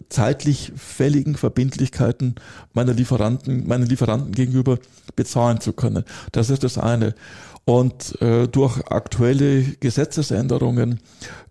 zeitlich 0.09 0.71
fälligen 0.75 1.35
Verbindlichkeiten 1.35 2.35
meiner 2.73 2.93
Lieferanten, 2.93 3.65
meinen 3.65 3.87
Lieferanten 3.87 4.33
gegenüber 4.33 4.77
bezahlen 5.15 5.59
zu 5.59 5.73
können. 5.73 6.03
Das 6.31 6.51
ist 6.51 6.63
das 6.63 6.77
eine. 6.77 7.15
Und 7.63 8.21
äh, 8.21 8.47
durch 8.47 8.85
aktuelle 8.85 9.63
Gesetzesänderungen 9.79 10.99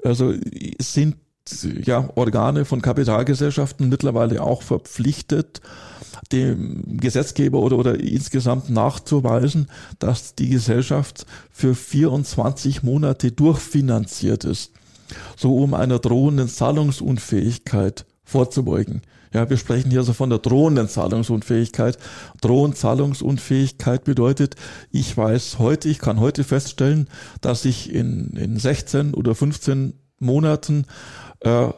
also 0.04 0.32
sind 0.80 1.16
ja 1.84 2.08
Organe 2.14 2.64
von 2.64 2.80
Kapitalgesellschaften 2.80 3.88
mittlerweile 3.88 4.40
auch 4.40 4.62
verpflichtet, 4.62 5.60
dem 6.32 6.98
Gesetzgeber 6.98 7.60
oder, 7.60 7.78
oder 7.78 7.98
insgesamt 7.98 8.70
nachzuweisen, 8.70 9.68
dass 9.98 10.34
die 10.34 10.48
Gesellschaft 10.48 11.26
für 11.50 11.74
24 11.74 12.82
Monate 12.82 13.32
durchfinanziert 13.32 14.44
ist. 14.44 14.72
So 15.36 15.56
um 15.56 15.74
einer 15.74 15.98
drohenden 15.98 16.48
Zahlungsunfähigkeit 16.48 18.06
vorzubeugen. 18.24 19.02
Ja, 19.34 19.50
wir 19.50 19.56
sprechen 19.56 19.90
hier 19.90 20.00
also 20.00 20.12
von 20.12 20.30
der 20.30 20.38
drohenden 20.38 20.88
Zahlungsunfähigkeit. 20.88 21.98
Drohend 22.40 22.76
Zahlungsunfähigkeit 22.76 24.04
bedeutet, 24.04 24.54
ich 24.92 25.16
weiß 25.16 25.58
heute, 25.58 25.88
ich 25.88 25.98
kann 25.98 26.20
heute 26.20 26.44
feststellen, 26.44 27.08
dass 27.40 27.64
ich 27.64 27.92
in, 27.92 28.30
in 28.36 28.56
16 28.56 29.12
oder 29.12 29.34
15 29.34 29.94
Monaten 30.20 30.86
äh, 31.44 31.68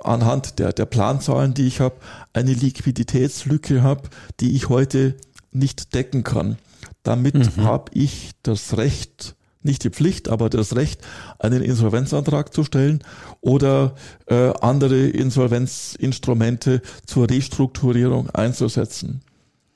anhand 0.00 0.58
der, 0.58 0.72
der 0.72 0.86
Planzahlen, 0.86 1.54
die 1.54 1.66
ich 1.66 1.80
habe, 1.80 1.96
eine 2.32 2.52
Liquiditätslücke 2.52 3.82
habe, 3.82 4.08
die 4.40 4.54
ich 4.54 4.68
heute 4.68 5.16
nicht 5.50 5.94
decken 5.94 6.24
kann. 6.24 6.56
Damit 7.02 7.34
mhm. 7.34 7.64
habe 7.64 7.90
ich 7.94 8.32
das 8.42 8.76
Recht, 8.76 9.34
nicht 9.62 9.84
die 9.84 9.90
Pflicht, 9.90 10.28
aber 10.28 10.50
das 10.50 10.76
Recht, 10.76 11.00
einen 11.38 11.62
Insolvenzantrag 11.62 12.54
zu 12.54 12.64
stellen 12.64 13.02
oder 13.40 13.94
äh, 14.26 14.52
andere 14.60 15.08
Insolvenzinstrumente 15.08 16.82
zur 17.06 17.28
Restrukturierung 17.28 18.30
einzusetzen. 18.30 19.22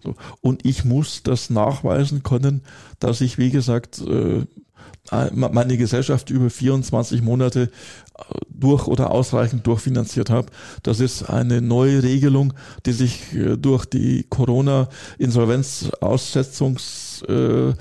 So. 0.02 0.14
Und 0.40 0.64
ich 0.64 0.84
muss 0.84 1.22
das 1.22 1.50
nachweisen 1.50 2.22
können, 2.22 2.62
dass 2.98 3.20
ich, 3.20 3.38
wie 3.38 3.50
gesagt, 3.50 4.00
äh, 4.00 4.46
meine 5.32 5.76
Gesellschaft 5.76 6.30
über 6.30 6.48
24 6.48 7.22
Monate 7.22 7.62
äh, 7.62 7.68
durch 8.48 8.86
oder 8.86 9.10
ausreichend 9.10 9.66
durchfinanziert 9.66 10.30
habe. 10.30 10.46
Das 10.82 11.00
ist 11.00 11.24
eine 11.24 11.60
neue 11.60 12.02
Regelung, 12.02 12.54
die 12.86 12.92
sich 12.92 13.34
äh, 13.34 13.56
durch 13.56 13.84
die 13.84 14.24
Corona-Insolvenzaussetzungs 14.28 17.24
äh, 17.28 17.72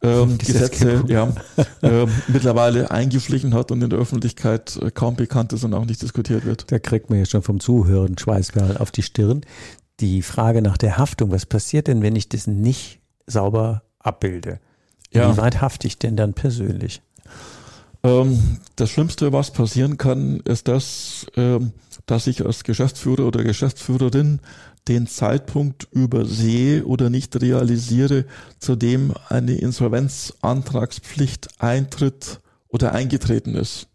Gesetze 0.00 1.04
ja, 1.08 1.32
äh, 1.82 2.06
mittlerweile 2.28 2.90
eingeschlichen 2.90 3.54
hat 3.54 3.70
und 3.70 3.82
in 3.82 3.90
der 3.90 3.98
Öffentlichkeit 3.98 4.78
äh, 4.82 4.90
kaum 4.90 5.16
bekannt 5.16 5.52
ist 5.52 5.64
und 5.64 5.74
auch 5.74 5.84
nicht 5.84 6.02
diskutiert 6.02 6.44
wird. 6.44 6.70
Da 6.70 6.78
kriegt 6.78 7.10
man 7.10 7.18
ja 7.18 7.24
schon 7.24 7.42
vom 7.42 7.60
Zuhören 7.60 8.18
Schweißperlen 8.18 8.76
auf 8.76 8.90
die 8.90 9.02
Stirn. 9.02 9.42
Die 10.00 10.22
Frage 10.22 10.62
nach 10.62 10.76
der 10.76 10.98
Haftung, 10.98 11.30
was 11.30 11.46
passiert 11.46 11.86
denn, 11.86 12.02
wenn 12.02 12.16
ich 12.16 12.28
das 12.28 12.46
nicht 12.46 13.00
sauber 13.26 13.82
abbilde? 13.98 14.60
Ja. 15.10 15.32
Wie 15.32 15.38
weit 15.38 15.60
hafte 15.60 15.86
ich 15.86 15.98
denn 15.98 16.16
dann 16.16 16.34
persönlich? 16.34 17.02
Ähm, 18.02 18.58
das 18.76 18.90
Schlimmste, 18.90 19.32
was 19.32 19.52
passieren 19.52 19.96
kann, 19.96 20.40
ist 20.40 20.68
das, 20.68 21.26
ähm, 21.36 21.72
dass 22.06 22.26
ich 22.26 22.44
als 22.44 22.64
Geschäftsführer 22.64 23.26
oder 23.26 23.42
Geschäftsführerin 23.42 24.40
den 24.86 25.06
Zeitpunkt 25.06 25.88
übersehe 25.90 26.84
oder 26.84 27.10
nicht 27.10 27.40
realisiere, 27.40 28.26
zu 28.58 28.76
dem 28.76 29.12
eine 29.28 29.54
Insolvenzantragspflicht 29.54 31.60
eintritt 31.60 32.40
oder 32.68 32.92
eingetreten 32.92 33.54
ist. 33.54 33.88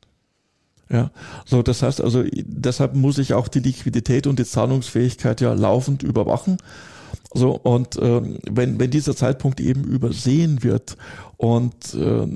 Ja, 0.92 1.12
so 1.46 1.62
das 1.62 1.84
heißt 1.84 2.02
also, 2.02 2.24
deshalb 2.34 2.96
muss 2.96 3.18
ich 3.18 3.34
auch 3.34 3.48
die 3.48 3.62
Liquidität 3.62 4.28
und 4.28 4.40
die 4.40 4.46
Zahlungsfähigkeit 4.46 5.40
ja 5.40 5.54
laufend 5.54 6.04
überwachen. 6.04 6.58
So, 7.34 7.52
und 7.52 7.96
äh, 7.96 8.22
wenn, 8.50 8.78
wenn 8.78 8.92
dieser 8.92 9.16
Zeitpunkt 9.16 9.62
eben 9.62 9.86
übersehen 9.86 10.64
wird 10.64 10.98
und 11.38 11.94
äh, 11.94 12.28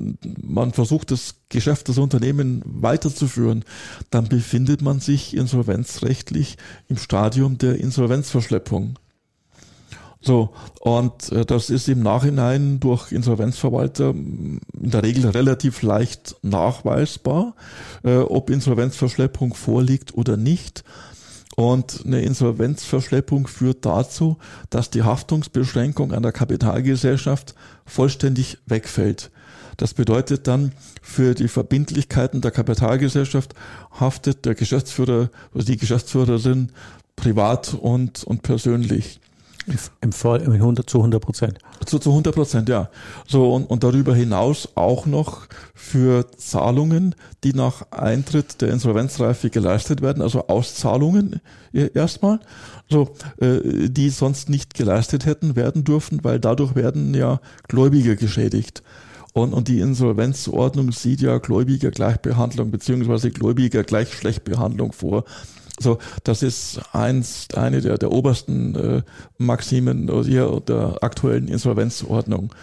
man 0.42 0.72
versucht, 0.72 1.10
das 1.10 1.34
Geschäft, 1.50 1.90
das 1.90 1.98
Unternehmen 1.98 2.62
weiterzuführen, 2.64 3.64
dann 4.10 4.28
befindet 4.28 4.80
man 4.80 5.00
sich 5.00 5.36
insolvenzrechtlich 5.36 6.56
im 6.88 6.96
Stadium 6.96 7.58
der 7.58 7.78
Insolvenzverschleppung. 7.78 8.98
So, 10.26 10.50
und 10.80 11.30
äh, 11.30 11.44
das 11.44 11.70
ist 11.70 11.88
im 11.88 12.02
Nachhinein 12.02 12.80
durch 12.80 13.12
Insolvenzverwalter 13.12 14.10
in 14.10 14.60
der 14.74 15.04
Regel 15.04 15.30
relativ 15.30 15.82
leicht 15.82 16.34
nachweisbar, 16.42 17.54
äh, 18.02 18.16
ob 18.16 18.50
Insolvenzverschleppung 18.50 19.54
vorliegt 19.54 20.14
oder 20.14 20.36
nicht. 20.36 20.82
Und 21.54 22.02
eine 22.04 22.22
Insolvenzverschleppung 22.22 23.46
führt 23.46 23.86
dazu, 23.86 24.36
dass 24.68 24.90
die 24.90 25.04
Haftungsbeschränkung 25.04 26.10
der 26.20 26.32
Kapitalgesellschaft 26.32 27.54
vollständig 27.86 28.58
wegfällt. 28.66 29.30
Das 29.76 29.94
bedeutet 29.94 30.48
dann, 30.48 30.72
für 31.02 31.34
die 31.34 31.48
Verbindlichkeiten 31.48 32.40
der 32.40 32.50
Kapitalgesellschaft 32.50 33.54
haftet 34.00 34.44
der 34.44 34.56
Geschäftsführer 34.56 35.30
oder 35.54 35.64
die 35.64 35.76
Geschäftsführerin 35.76 36.72
privat 37.14 37.74
und, 37.74 38.24
und 38.24 38.42
persönlich. 38.42 39.20
Im 40.00 40.12
Fall 40.12 40.42
im 40.42 40.52
100, 40.52 40.88
zu 40.88 40.98
100 40.98 41.20
Prozent. 41.20 41.58
Zu, 41.84 41.98
zu 41.98 42.10
100 42.10 42.34
Prozent, 42.34 42.68
ja. 42.68 42.88
So, 43.26 43.52
und, 43.52 43.64
und 43.64 43.82
darüber 43.82 44.14
hinaus 44.14 44.68
auch 44.76 45.06
noch 45.06 45.46
für 45.74 46.30
Zahlungen, 46.36 47.16
die 47.42 47.52
nach 47.52 47.90
Eintritt 47.90 48.60
der 48.62 48.68
Insolvenzreife 48.68 49.50
geleistet 49.50 50.02
werden, 50.02 50.22
also 50.22 50.46
Auszahlungen 50.46 51.40
erstmal, 51.72 52.38
so, 52.88 53.10
äh, 53.40 53.88
die 53.88 54.10
sonst 54.10 54.48
nicht 54.48 54.74
geleistet 54.74 55.26
hätten 55.26 55.56
werden 55.56 55.82
dürfen, 55.82 56.22
weil 56.22 56.38
dadurch 56.38 56.76
werden 56.76 57.14
ja 57.14 57.40
Gläubiger 57.66 58.14
geschädigt. 58.14 58.82
Und, 59.32 59.52
und 59.52 59.68
die 59.68 59.80
Insolvenzordnung 59.80 60.92
sieht 60.92 61.20
ja 61.20 61.38
Gläubiger 61.38 61.90
Gleichbehandlung 61.90 62.70
beziehungsweise 62.70 63.30
Gläubiger 63.30 63.82
Gleichschlechtbehandlung 63.82 64.92
vor. 64.92 65.24
So, 65.78 65.98
das 66.24 66.42
ist 66.42 66.80
eins, 66.92 67.48
eine 67.54 67.80
der, 67.80 67.98
der 67.98 68.12
obersten 68.12 68.74
äh, 68.74 69.02
Maximen 69.38 70.06
der, 70.06 70.60
der 70.60 70.96
aktuellen 71.02 71.48
Insolvenzordnung. 71.48 72.54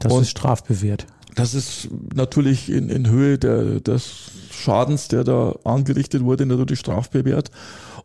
Das 0.00 0.12
Und 0.12 0.22
ist 0.22 0.30
strafbewehrt. 0.30 1.06
Das 1.34 1.54
ist 1.54 1.88
natürlich 2.14 2.70
in, 2.70 2.88
in 2.88 3.08
Höhe 3.08 3.38
der, 3.38 3.80
des 3.80 4.30
Schadens, 4.50 5.08
der 5.08 5.24
da 5.24 5.56
angerichtet 5.64 6.22
wurde, 6.22 6.46
natürlich 6.46 6.80
strafbewehrt 6.80 7.50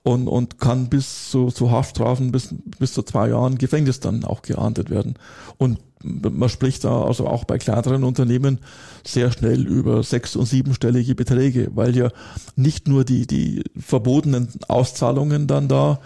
und, 0.04 0.28
und 0.28 0.60
kann 0.60 0.88
bis 0.88 1.32
zu, 1.32 1.47
zu 1.47 1.71
Haftstrafen 1.71 2.32
bis, 2.32 2.54
bis 2.80 2.93
zu 2.93 3.01
zwei 3.04 3.30
Jahren 3.30 3.58
Gefängnis 3.58 3.99
dann 3.99 4.23
auch 4.23 4.43
geahndet 4.43 4.89
werden. 4.89 5.15
Und 5.58 5.80
man 6.05 6.49
spricht 6.49 6.83
da 6.83 7.03
also 7.03 7.27
auch 7.27 7.43
bei 7.43 7.57
kleineren 7.57 8.03
Unternehmen 8.03 8.59
sehr 9.03 9.31
schnell 9.31 9.65
über 9.65 10.03
sechs- 10.03 10.35
und 10.35 10.45
siebenstellige 10.45 11.15
Beträge, 11.15 11.69
weil 11.73 11.95
ja 11.95 12.09
nicht 12.55 12.87
nur 12.87 13.03
die, 13.03 13.25
die 13.27 13.63
verbotenen 13.77 14.49
Auszahlungen 14.67 15.47
dann 15.47 15.67
da 15.67 15.99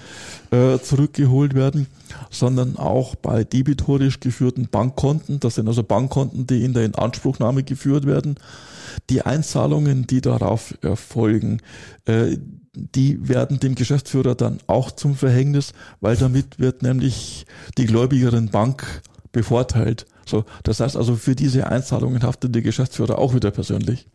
äh, 0.51 0.79
zurückgeholt 0.79 1.53
werden, 1.53 1.87
sondern 2.29 2.77
auch 2.77 3.15
bei 3.15 3.43
debitorisch 3.43 4.19
geführten 4.19 4.67
Bankkonten, 4.69 5.39
das 5.39 5.55
sind 5.55 5.67
also 5.67 5.83
Bankkonten, 5.83 6.47
die 6.47 6.63
in 6.63 6.73
der 6.73 6.85
Inanspruchnahme 6.85 7.63
geführt 7.63 8.05
werden, 8.05 8.35
die 9.09 9.21
Einzahlungen, 9.21 10.07
die 10.07 10.21
darauf 10.21 10.77
erfolgen, 10.81 11.61
äh, 12.05 12.37
die 12.73 13.27
werden 13.27 13.59
dem 13.59 13.75
Geschäftsführer 13.75 14.35
dann 14.35 14.59
auch 14.67 14.91
zum 14.91 15.15
Verhängnis, 15.15 15.73
weil 16.01 16.15
damit 16.15 16.59
wird 16.59 16.83
nämlich 16.83 17.45
die 17.77 17.85
Gläubigerin 17.85 18.49
Bank 18.49 19.01
bevorteilt. 19.31 20.05
So, 20.25 20.45
das 20.63 20.79
heißt 20.79 20.95
also, 20.95 21.15
für 21.15 21.35
diese 21.35 21.67
Einzahlungen 21.67 22.23
haftet 22.23 22.53
der 22.53 22.61
Geschäftsführer 22.61 23.17
auch 23.17 23.33
wieder 23.33 23.51
persönlich. 23.51 24.07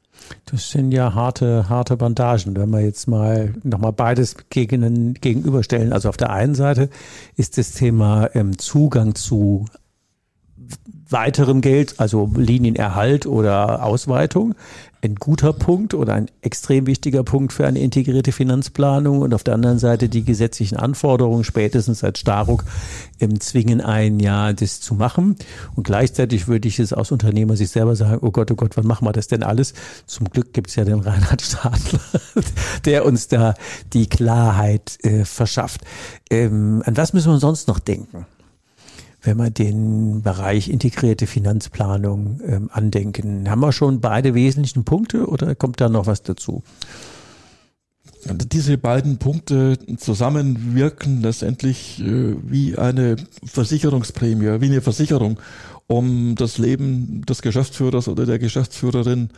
Das 0.46 0.70
sind 0.70 0.92
ja 0.92 1.14
harte, 1.14 1.68
harte 1.68 1.96
Bandagen, 1.96 2.56
wenn 2.56 2.70
wir 2.70 2.80
jetzt 2.80 3.08
mal 3.08 3.54
nochmal 3.62 3.92
beides 3.92 4.36
gegen, 4.48 5.14
gegenüberstellen. 5.14 5.92
Also 5.92 6.08
auf 6.08 6.16
der 6.16 6.30
einen 6.30 6.54
Seite 6.54 6.88
ist 7.36 7.58
das 7.58 7.72
Thema 7.72 8.30
ähm, 8.34 8.56
Zugang 8.58 9.14
zu 9.14 9.66
weiterem 11.08 11.60
Geld, 11.60 12.00
also 12.00 12.30
Linienerhalt 12.34 13.26
oder 13.26 13.84
Ausweitung, 13.84 14.54
ein 15.04 15.16
guter 15.16 15.52
Punkt 15.52 15.92
oder 15.92 16.14
ein 16.14 16.30
extrem 16.40 16.86
wichtiger 16.86 17.22
Punkt 17.22 17.52
für 17.52 17.66
eine 17.66 17.78
integrierte 17.80 18.32
Finanzplanung 18.32 19.20
und 19.20 19.34
auf 19.34 19.44
der 19.44 19.54
anderen 19.54 19.78
Seite 19.78 20.08
die 20.08 20.24
gesetzlichen 20.24 20.76
Anforderungen, 20.76 21.44
spätestens 21.44 22.02
als 22.02 22.18
Staruk, 22.20 22.64
ähm, 23.20 23.38
zwingen 23.38 23.82
ein, 23.82 24.18
ja, 24.18 24.52
das 24.54 24.80
zu 24.80 24.94
machen. 24.94 25.36
Und 25.76 25.84
gleichzeitig 25.84 26.48
würde 26.48 26.68
ich 26.68 26.78
es 26.78 26.94
aus 26.94 27.12
Unternehmer 27.12 27.56
sich 27.56 27.68
selber 27.68 27.96
sagen, 27.96 28.18
oh 28.22 28.30
Gott, 28.30 28.50
oh 28.50 28.54
Gott, 28.54 28.76
wann 28.76 28.86
machen 28.86 29.06
wir 29.06 29.12
das 29.12 29.28
denn 29.28 29.42
alles? 29.42 29.74
Zum 30.06 30.30
Glück 30.30 30.54
gibt 30.54 30.70
es 30.70 30.76
ja 30.76 30.84
den 30.84 31.00
Reinhard 31.00 31.42
Stadler, 31.42 32.00
der 32.86 33.04
uns 33.04 33.28
da 33.28 33.54
die 33.92 34.08
Klarheit 34.08 34.98
äh, 35.02 35.26
verschafft. 35.26 35.82
Ähm, 36.30 36.82
an 36.86 36.96
was 36.96 37.12
müssen 37.12 37.30
wir 37.30 37.38
sonst 37.38 37.68
noch 37.68 37.78
denken? 37.78 38.26
Wenn 39.24 39.38
wir 39.38 39.50
den 39.50 40.22
Bereich 40.22 40.68
integrierte 40.68 41.26
Finanzplanung 41.26 42.40
ähm, 42.46 42.70
andenken. 42.72 43.50
Haben 43.50 43.60
wir 43.60 43.72
schon 43.72 44.00
beide 44.00 44.34
wesentlichen 44.34 44.84
Punkte 44.84 45.26
oder 45.26 45.54
kommt 45.54 45.80
da 45.80 45.88
noch 45.88 46.06
was 46.06 46.22
dazu? 46.22 46.62
Diese 48.26 48.78
beiden 48.78 49.18
Punkte 49.18 49.78
zusammenwirken 49.98 51.22
letztendlich 51.22 52.00
äh, 52.00 52.36
wie 52.42 52.78
eine 52.78 53.16
Versicherungsprämie, 53.44 54.60
wie 54.60 54.66
eine 54.66 54.80
Versicherung, 54.80 55.38
um 55.86 56.34
das 56.34 56.58
Leben 56.58 57.22
des 57.26 57.42
Geschäftsführers 57.42 58.08
oder 58.08 58.24
der 58.26 58.38
Geschäftsführerin 58.38 59.30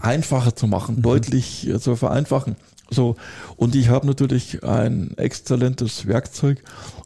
einfacher 0.00 0.54
zu 0.54 0.66
machen, 0.66 0.96
mhm. 0.96 1.02
deutlich 1.02 1.68
äh, 1.68 1.80
zu 1.80 1.96
vereinfachen. 1.96 2.56
So, 2.90 3.16
und 3.56 3.74
ich 3.74 3.88
habe 3.88 4.06
natürlich 4.06 4.62
ein 4.62 5.16
exzellentes 5.16 6.06
Werkzeug, 6.06 6.62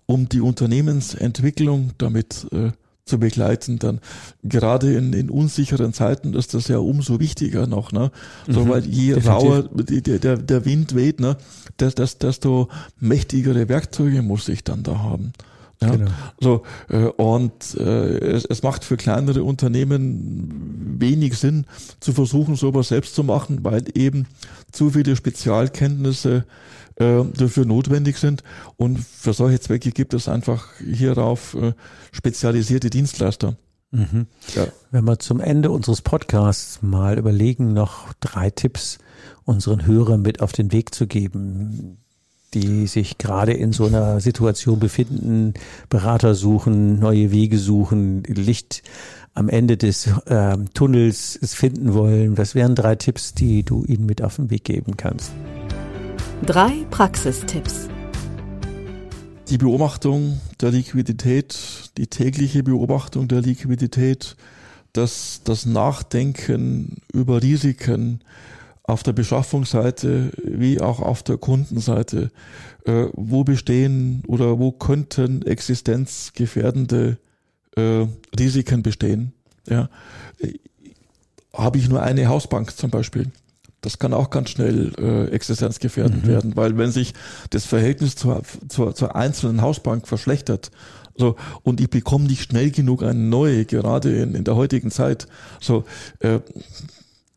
um 0.07 0.29
die 0.29 0.40
Unternehmensentwicklung 0.40 1.92
damit 1.96 2.46
äh, 2.53 2.72
zu 3.11 3.18
begleiten. 3.18 3.79
Dann 3.79 4.01
gerade 4.42 4.94
in, 4.94 5.12
in 5.12 5.29
unsicheren 5.29 5.92
Zeiten 5.92 6.33
ist 6.33 6.55
das 6.55 6.68
ja 6.68 6.79
umso 6.79 7.20
wichtiger 7.20 7.66
noch, 7.66 7.92
ne? 7.92 8.11
So, 8.49 8.64
mhm, 8.64 8.68
weil 8.70 8.87
je 8.87 9.14
definitiv. 9.14 9.29
rauer 9.29 9.62
der, 9.62 10.37
der 10.38 10.64
Wind 10.64 10.94
weht, 10.94 11.20
ne, 11.20 11.37
desto 11.79 12.68
mächtigere 12.99 13.68
Werkzeuge 13.68 14.23
muss 14.23 14.49
ich 14.49 14.64
dann 14.64 14.83
da 14.83 14.99
haben. 14.99 15.33
Ja, 15.83 15.96
genau. 15.96 16.11
so 16.38 16.62
äh, 16.90 17.05
und 17.05 17.75
äh, 17.79 18.18
es, 18.18 18.44
es 18.44 18.62
macht 18.62 18.85
für 18.85 18.99
kleinere 18.99 19.42
Unternehmen 19.44 20.96
wenig 20.99 21.38
Sinn 21.38 21.64
zu 22.01 22.12
versuchen, 22.12 22.55
sowas 22.55 22.88
selbst 22.88 23.14
zu 23.14 23.25
machen, 23.25 23.61
weil 23.62 23.85
eben 23.94 24.27
zu 24.73 24.90
viele 24.90 25.16
Spezialkenntnisse 25.16 26.44
äh, 27.00 27.24
dafür 27.36 27.64
notwendig 27.64 28.18
sind. 28.18 28.44
Und 28.76 29.00
für 29.00 29.32
solche 29.32 29.60
Zwecke 29.60 29.90
gibt 29.90 30.14
es 30.14 30.28
einfach 30.28 30.68
hierauf 30.78 31.54
äh, 31.54 31.72
spezialisierte 32.12 32.90
Dienstleister. 32.90 33.56
Mhm. 33.90 34.26
Ja. 34.54 34.66
Wenn 34.90 35.04
wir 35.04 35.18
zum 35.18 35.40
Ende 35.40 35.70
unseres 35.70 36.02
Podcasts 36.02 36.80
mal 36.82 37.18
überlegen, 37.18 37.72
noch 37.72 38.12
drei 38.20 38.50
Tipps 38.50 38.98
unseren 39.44 39.84
Hörern 39.86 40.22
mit 40.22 40.42
auf 40.42 40.52
den 40.52 40.72
Weg 40.72 40.94
zu 40.94 41.06
geben, 41.06 41.98
die 42.54 42.86
sich 42.86 43.18
gerade 43.18 43.52
in 43.52 43.72
so 43.72 43.86
einer 43.86 44.20
Situation 44.20 44.78
befinden, 44.78 45.54
Berater 45.88 46.34
suchen, 46.34 46.98
neue 46.98 47.30
Wege 47.30 47.58
suchen, 47.58 48.22
Licht 48.24 48.82
am 49.34 49.48
Ende 49.48 49.76
des 49.76 50.08
äh, 50.26 50.56
Tunnels 50.74 51.38
finden 51.42 51.94
wollen. 51.94 52.36
Was 52.36 52.54
wären 52.54 52.74
drei 52.74 52.96
Tipps, 52.96 53.34
die 53.34 53.62
du 53.62 53.84
ihnen 53.84 54.06
mit 54.06 54.22
auf 54.22 54.36
den 54.36 54.50
Weg 54.50 54.64
geben 54.64 54.96
kannst? 54.96 55.32
Drei 56.46 56.87
Praxistipps. 56.90 57.88
Die 59.50 59.59
Beobachtung 59.59 60.40
der 60.61 60.70
Liquidität, 60.70 61.90
die 61.98 62.07
tägliche 62.07 62.62
Beobachtung 62.62 63.29
der 63.29 63.42
Liquidität, 63.42 64.37
das, 64.94 65.42
das 65.44 65.66
Nachdenken 65.66 67.03
über 67.12 67.42
Risiken, 67.42 68.20
auf 68.85 69.03
der 69.03 69.12
Beschaffungsseite 69.12 70.33
wie 70.42 70.81
auch 70.81 71.00
auf 71.00 71.22
der 71.22 71.37
Kundenseite, 71.37 72.31
äh, 72.87 73.07
wo 73.12 73.44
bestehen 73.44 74.22
oder 74.26 74.59
wo 74.59 74.72
könnten 74.72 75.42
existenzgefährdende 75.42 77.18
äh, 77.76 78.07
Risiken 78.37 78.83
bestehen. 78.83 79.33
Ja. 79.68 79.90
Habe 81.53 81.79
ich 81.79 81.88
nur 81.88 82.03
eine 82.03 82.29
Hausbank 82.29 82.74
zum 82.76 82.90
Beispiel, 82.90 83.31
das 83.80 83.98
kann 83.98 84.12
auch 84.12 84.30
ganz 84.30 84.50
schnell 84.50 84.92
äh, 84.98 85.26
existenzgefährdend 85.30 86.24
mhm. 86.24 86.28
werden, 86.28 86.56
weil 86.56 86.76
wenn 86.76 86.90
sich 86.90 87.14
das 87.50 87.64
Verhältnis 87.64 88.16
zur, 88.16 88.42
zur, 88.68 88.94
zur 88.94 89.16
einzelnen 89.16 89.62
Hausbank 89.62 90.06
verschlechtert, 90.06 90.70
so, 91.16 91.36
und 91.62 91.80
ich 91.80 91.90
bekomme 91.90 92.26
nicht 92.26 92.50
schnell 92.50 92.70
genug 92.70 93.02
eine 93.02 93.18
neue, 93.18 93.64
gerade 93.66 94.16
in, 94.22 94.34
in 94.34 94.44
der 94.44 94.56
heutigen 94.56 94.90
Zeit, 94.90 95.26
so, 95.60 95.84
äh, 96.20 96.40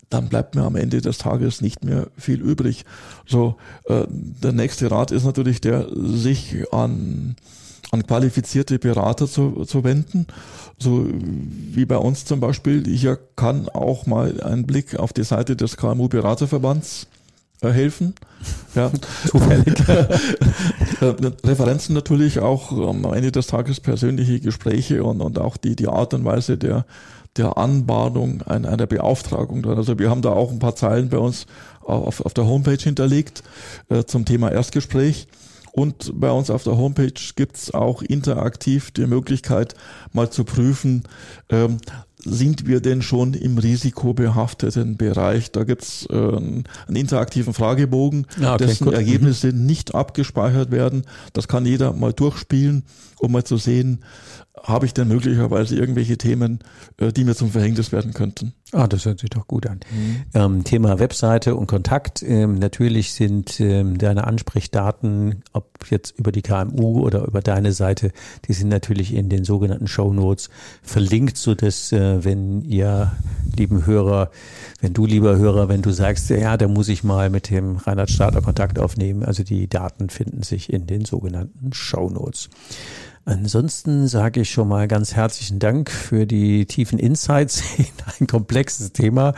dann 0.10 0.30
bleibt 0.30 0.56
mir 0.56 0.64
am 0.64 0.76
Ende 0.76 1.02
des 1.02 1.18
Tages 1.18 1.62
nicht 1.62 1.84
mehr 1.84 2.08
viel 2.18 2.40
übrig. 2.40 2.86
So, 3.26 3.56
äh, 3.86 4.04
der 4.08 4.52
nächste 4.52 4.92
Rat 4.92 5.12
ist 5.12 5.26
natürlich 5.26 5.60
der, 5.60 5.88
sich 5.92 6.72
an, 6.72 7.36
an 7.94 8.06
qualifizierte 8.08 8.80
Berater 8.80 9.28
zu, 9.28 9.66
zu 9.66 9.84
wenden. 9.84 10.26
So 10.80 11.08
wie 11.08 11.86
bei 11.86 11.98
uns 11.98 12.26
zum 12.26 12.40
Beispiel. 12.40 12.88
Ich 12.90 13.08
kann 13.36 13.70
auch 13.70 14.08
mal 14.08 14.42
einen 14.42 14.66
Blick 14.66 15.00
auf 15.00 15.14
die 15.14 15.24
Seite 15.24 15.56
des 15.56 15.78
KMU-Beraterverbands 15.78 17.08
äh, 17.62 17.70
helfen. 17.70 18.16
Ja. 18.76 18.92
Zufällig. 19.28 19.76
Äh, 21.02 21.16
Referenzen 21.44 21.94
natürlich 21.96 22.40
auch 22.40 22.72
am 22.72 23.04
Ende 23.14 23.32
des 23.32 23.48
Tages 23.48 23.82
persönliche 23.82 24.40
Gespräche 24.40 25.04
und, 25.04 25.20
und 25.22 25.38
auch 25.38 25.58
die, 25.58 25.76
die 25.76 25.88
Art 25.88 26.14
und 26.14 26.24
Weise 26.24 26.58
der, 26.58 26.86
der 27.36 27.58
Anbahnung 27.58 28.42
einer, 28.44 28.70
einer 28.70 28.86
Beauftragung. 28.88 29.66
Also 29.66 30.00
wir 30.00 30.10
haben 30.10 30.22
da 30.22 30.30
auch 30.30 30.52
ein 30.52 30.60
paar 30.60 30.76
Zeilen 30.76 31.10
bei 31.10 31.18
uns 31.18 31.46
auf, 31.82 32.22
auf 32.22 32.34
der 32.34 32.46
Homepage 32.46 32.82
hinterlegt 32.82 33.44
äh, 33.90 34.06
zum 34.06 34.24
Thema 34.24 34.50
Erstgespräch. 34.52 35.28
Und 35.74 36.20
bei 36.20 36.30
uns 36.30 36.52
auf 36.52 36.64
der 36.64 36.78
Homepage 36.78 37.14
gibt's 37.36 37.74
auch 37.74 38.04
interaktiv 38.04 38.92
die 38.92 39.08
Möglichkeit, 39.08 39.74
mal 40.12 40.30
zu 40.30 40.44
prüfen, 40.44 41.04
ähm, 41.50 41.78
sind 42.26 42.68
wir 42.68 42.80
denn 42.80 43.02
schon 43.02 43.34
im 43.34 43.58
risikobehafteten 43.58 44.98
Bereich? 44.98 45.52
Da 45.52 45.64
gibt's 45.64 46.08
äh, 46.10 46.14
einen 46.14 46.66
interaktiven 46.88 47.56
Fragebogen, 47.56 48.28
ja, 48.40 48.54
okay, 48.54 48.68
dessen 48.68 48.86
gut. 48.86 48.94
Ergebnisse 48.94 49.52
mhm. 49.52 49.66
nicht 49.66 49.96
abgespeichert 49.96 50.70
werden. 50.70 51.06
Das 51.34 51.48
kann 51.48 51.66
jeder 51.66 51.92
mal 51.92 52.14
durchspielen, 52.14 52.84
um 53.20 53.32
mal 53.32 53.44
zu 53.44 53.58
sehen, 53.58 54.04
habe 54.62 54.86
ich 54.86 54.94
denn 54.94 55.08
möglicherweise 55.08 55.76
irgendwelche 55.76 56.20
Themen, 56.20 56.60
äh, 56.98 57.12
die 57.12 57.24
mir 57.24 57.36
zum 57.36 57.50
Verhängnis 57.50 57.92
werden 57.92 58.14
könnten? 58.14 58.54
Ah, 58.74 58.88
das 58.88 59.06
hört 59.06 59.20
sich 59.20 59.30
doch 59.30 59.48
gut 59.48 59.68
an. 59.68 59.82
Mhm. 59.92 60.24
Ähm, 60.34 60.64
Thema 60.64 60.98
Webseite 60.98 61.56
und 61.56 61.68
Kontakt. 61.68 62.24
Ähm, 62.24 62.56
natürlich 62.56 63.14
sind 63.14 63.60
ähm, 63.60 64.00
deine 64.00 64.26
Ansprechdaten, 64.26 65.44
ob 65.54 65.68
jetzt 65.92 66.18
über 66.18 66.32
die 66.32 66.42
KMU 66.42 67.02
oder 67.02 67.26
über 67.26 67.42
deine 67.42 67.72
Seite, 67.72 68.12
die 68.48 68.54
sind 68.54 68.70
natürlich 68.70 69.14
in 69.14 69.30
den 69.30 69.44
sogenannten 69.44 69.86
Show 69.88 70.12
Notes 70.12 70.50
verlinkt, 70.82 71.38
so 71.38 71.54
dass 71.54 71.92
äh, 71.92 72.26
wenn 72.26 72.62
ihr, 72.62 73.12
lieben 73.56 73.86
Hörer, 73.86 74.32
wenn 74.82 74.94
du, 74.94 75.06
lieber 75.06 75.38
Hörer, 75.38 75.70
wenn 75.70 75.84
du 75.84 75.92
sagst, 75.92 76.32
ja, 76.32 76.58
da 76.58 76.68
muss 76.68 76.90
ich 76.90 77.04
mal 77.04 77.30
mit 77.30 77.52
dem 77.52 77.78
Reinhard 77.78 78.10
Stadler 78.10 78.42
Kontakt 78.42 78.80
aufnehmen, 78.80 79.24
also 79.24 79.44
die 79.44 79.68
Daten 79.68 80.10
finden 80.10 80.42
sich 80.42 80.74
in 80.74 80.88
den 80.88 81.06
sogenannten 81.06 81.74
Show 81.74 82.10
Notes. 82.10 82.50
Ansonsten 83.26 84.08
sage 84.08 84.42
ich 84.42 84.52
schon 84.52 84.68
mal 84.68 84.90
ganz 84.90 85.16
herzlichen 85.16 85.60
Dank 85.60 85.90
für 85.90 86.26
die 86.26 86.66
tiefen 86.66 87.00
Insights 87.00 87.64
in 87.78 87.86
ein 88.20 88.28
komplexes 88.28 88.92
Thema. 88.92 89.34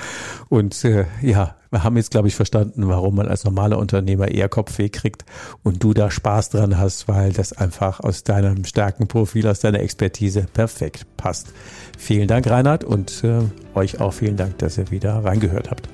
Und 0.50 0.84
äh, 0.84 1.06
ja, 1.22 1.56
wir 1.70 1.84
haben 1.84 1.96
jetzt, 1.96 2.10
glaube 2.10 2.28
ich, 2.28 2.36
verstanden, 2.36 2.88
warum 2.88 3.16
man 3.16 3.28
als 3.28 3.44
normaler 3.44 3.78
Unternehmer 3.78 4.30
eher 4.30 4.50
Kopfweh 4.50 4.90
kriegt 4.90 5.24
und 5.62 5.84
du 5.84 5.94
da 5.94 6.10
Spaß 6.10 6.50
dran 6.50 6.80
hast, 6.80 7.08
weil 7.08 7.32
das 7.32 7.54
einfach 7.54 8.00
aus 8.00 8.24
deinem 8.24 8.66
Stärkenprofil, 8.66 9.48
aus 9.48 9.60
deiner 9.60 9.82
Expertise 9.82 10.48
perfekt 10.52 11.06
passt. 11.16 11.54
Vielen 11.98 12.28
Dank, 12.28 12.50
Reinhard, 12.50 12.84
und 12.84 13.24
äh, 13.24 13.42
euch 13.76 14.00
auch 14.00 14.14
vielen 14.14 14.38
Dank, 14.38 14.58
dass 14.58 14.80
ihr 14.80 14.90
wieder 14.90 15.24
reingehört 15.24 15.70
habt. 15.70 15.90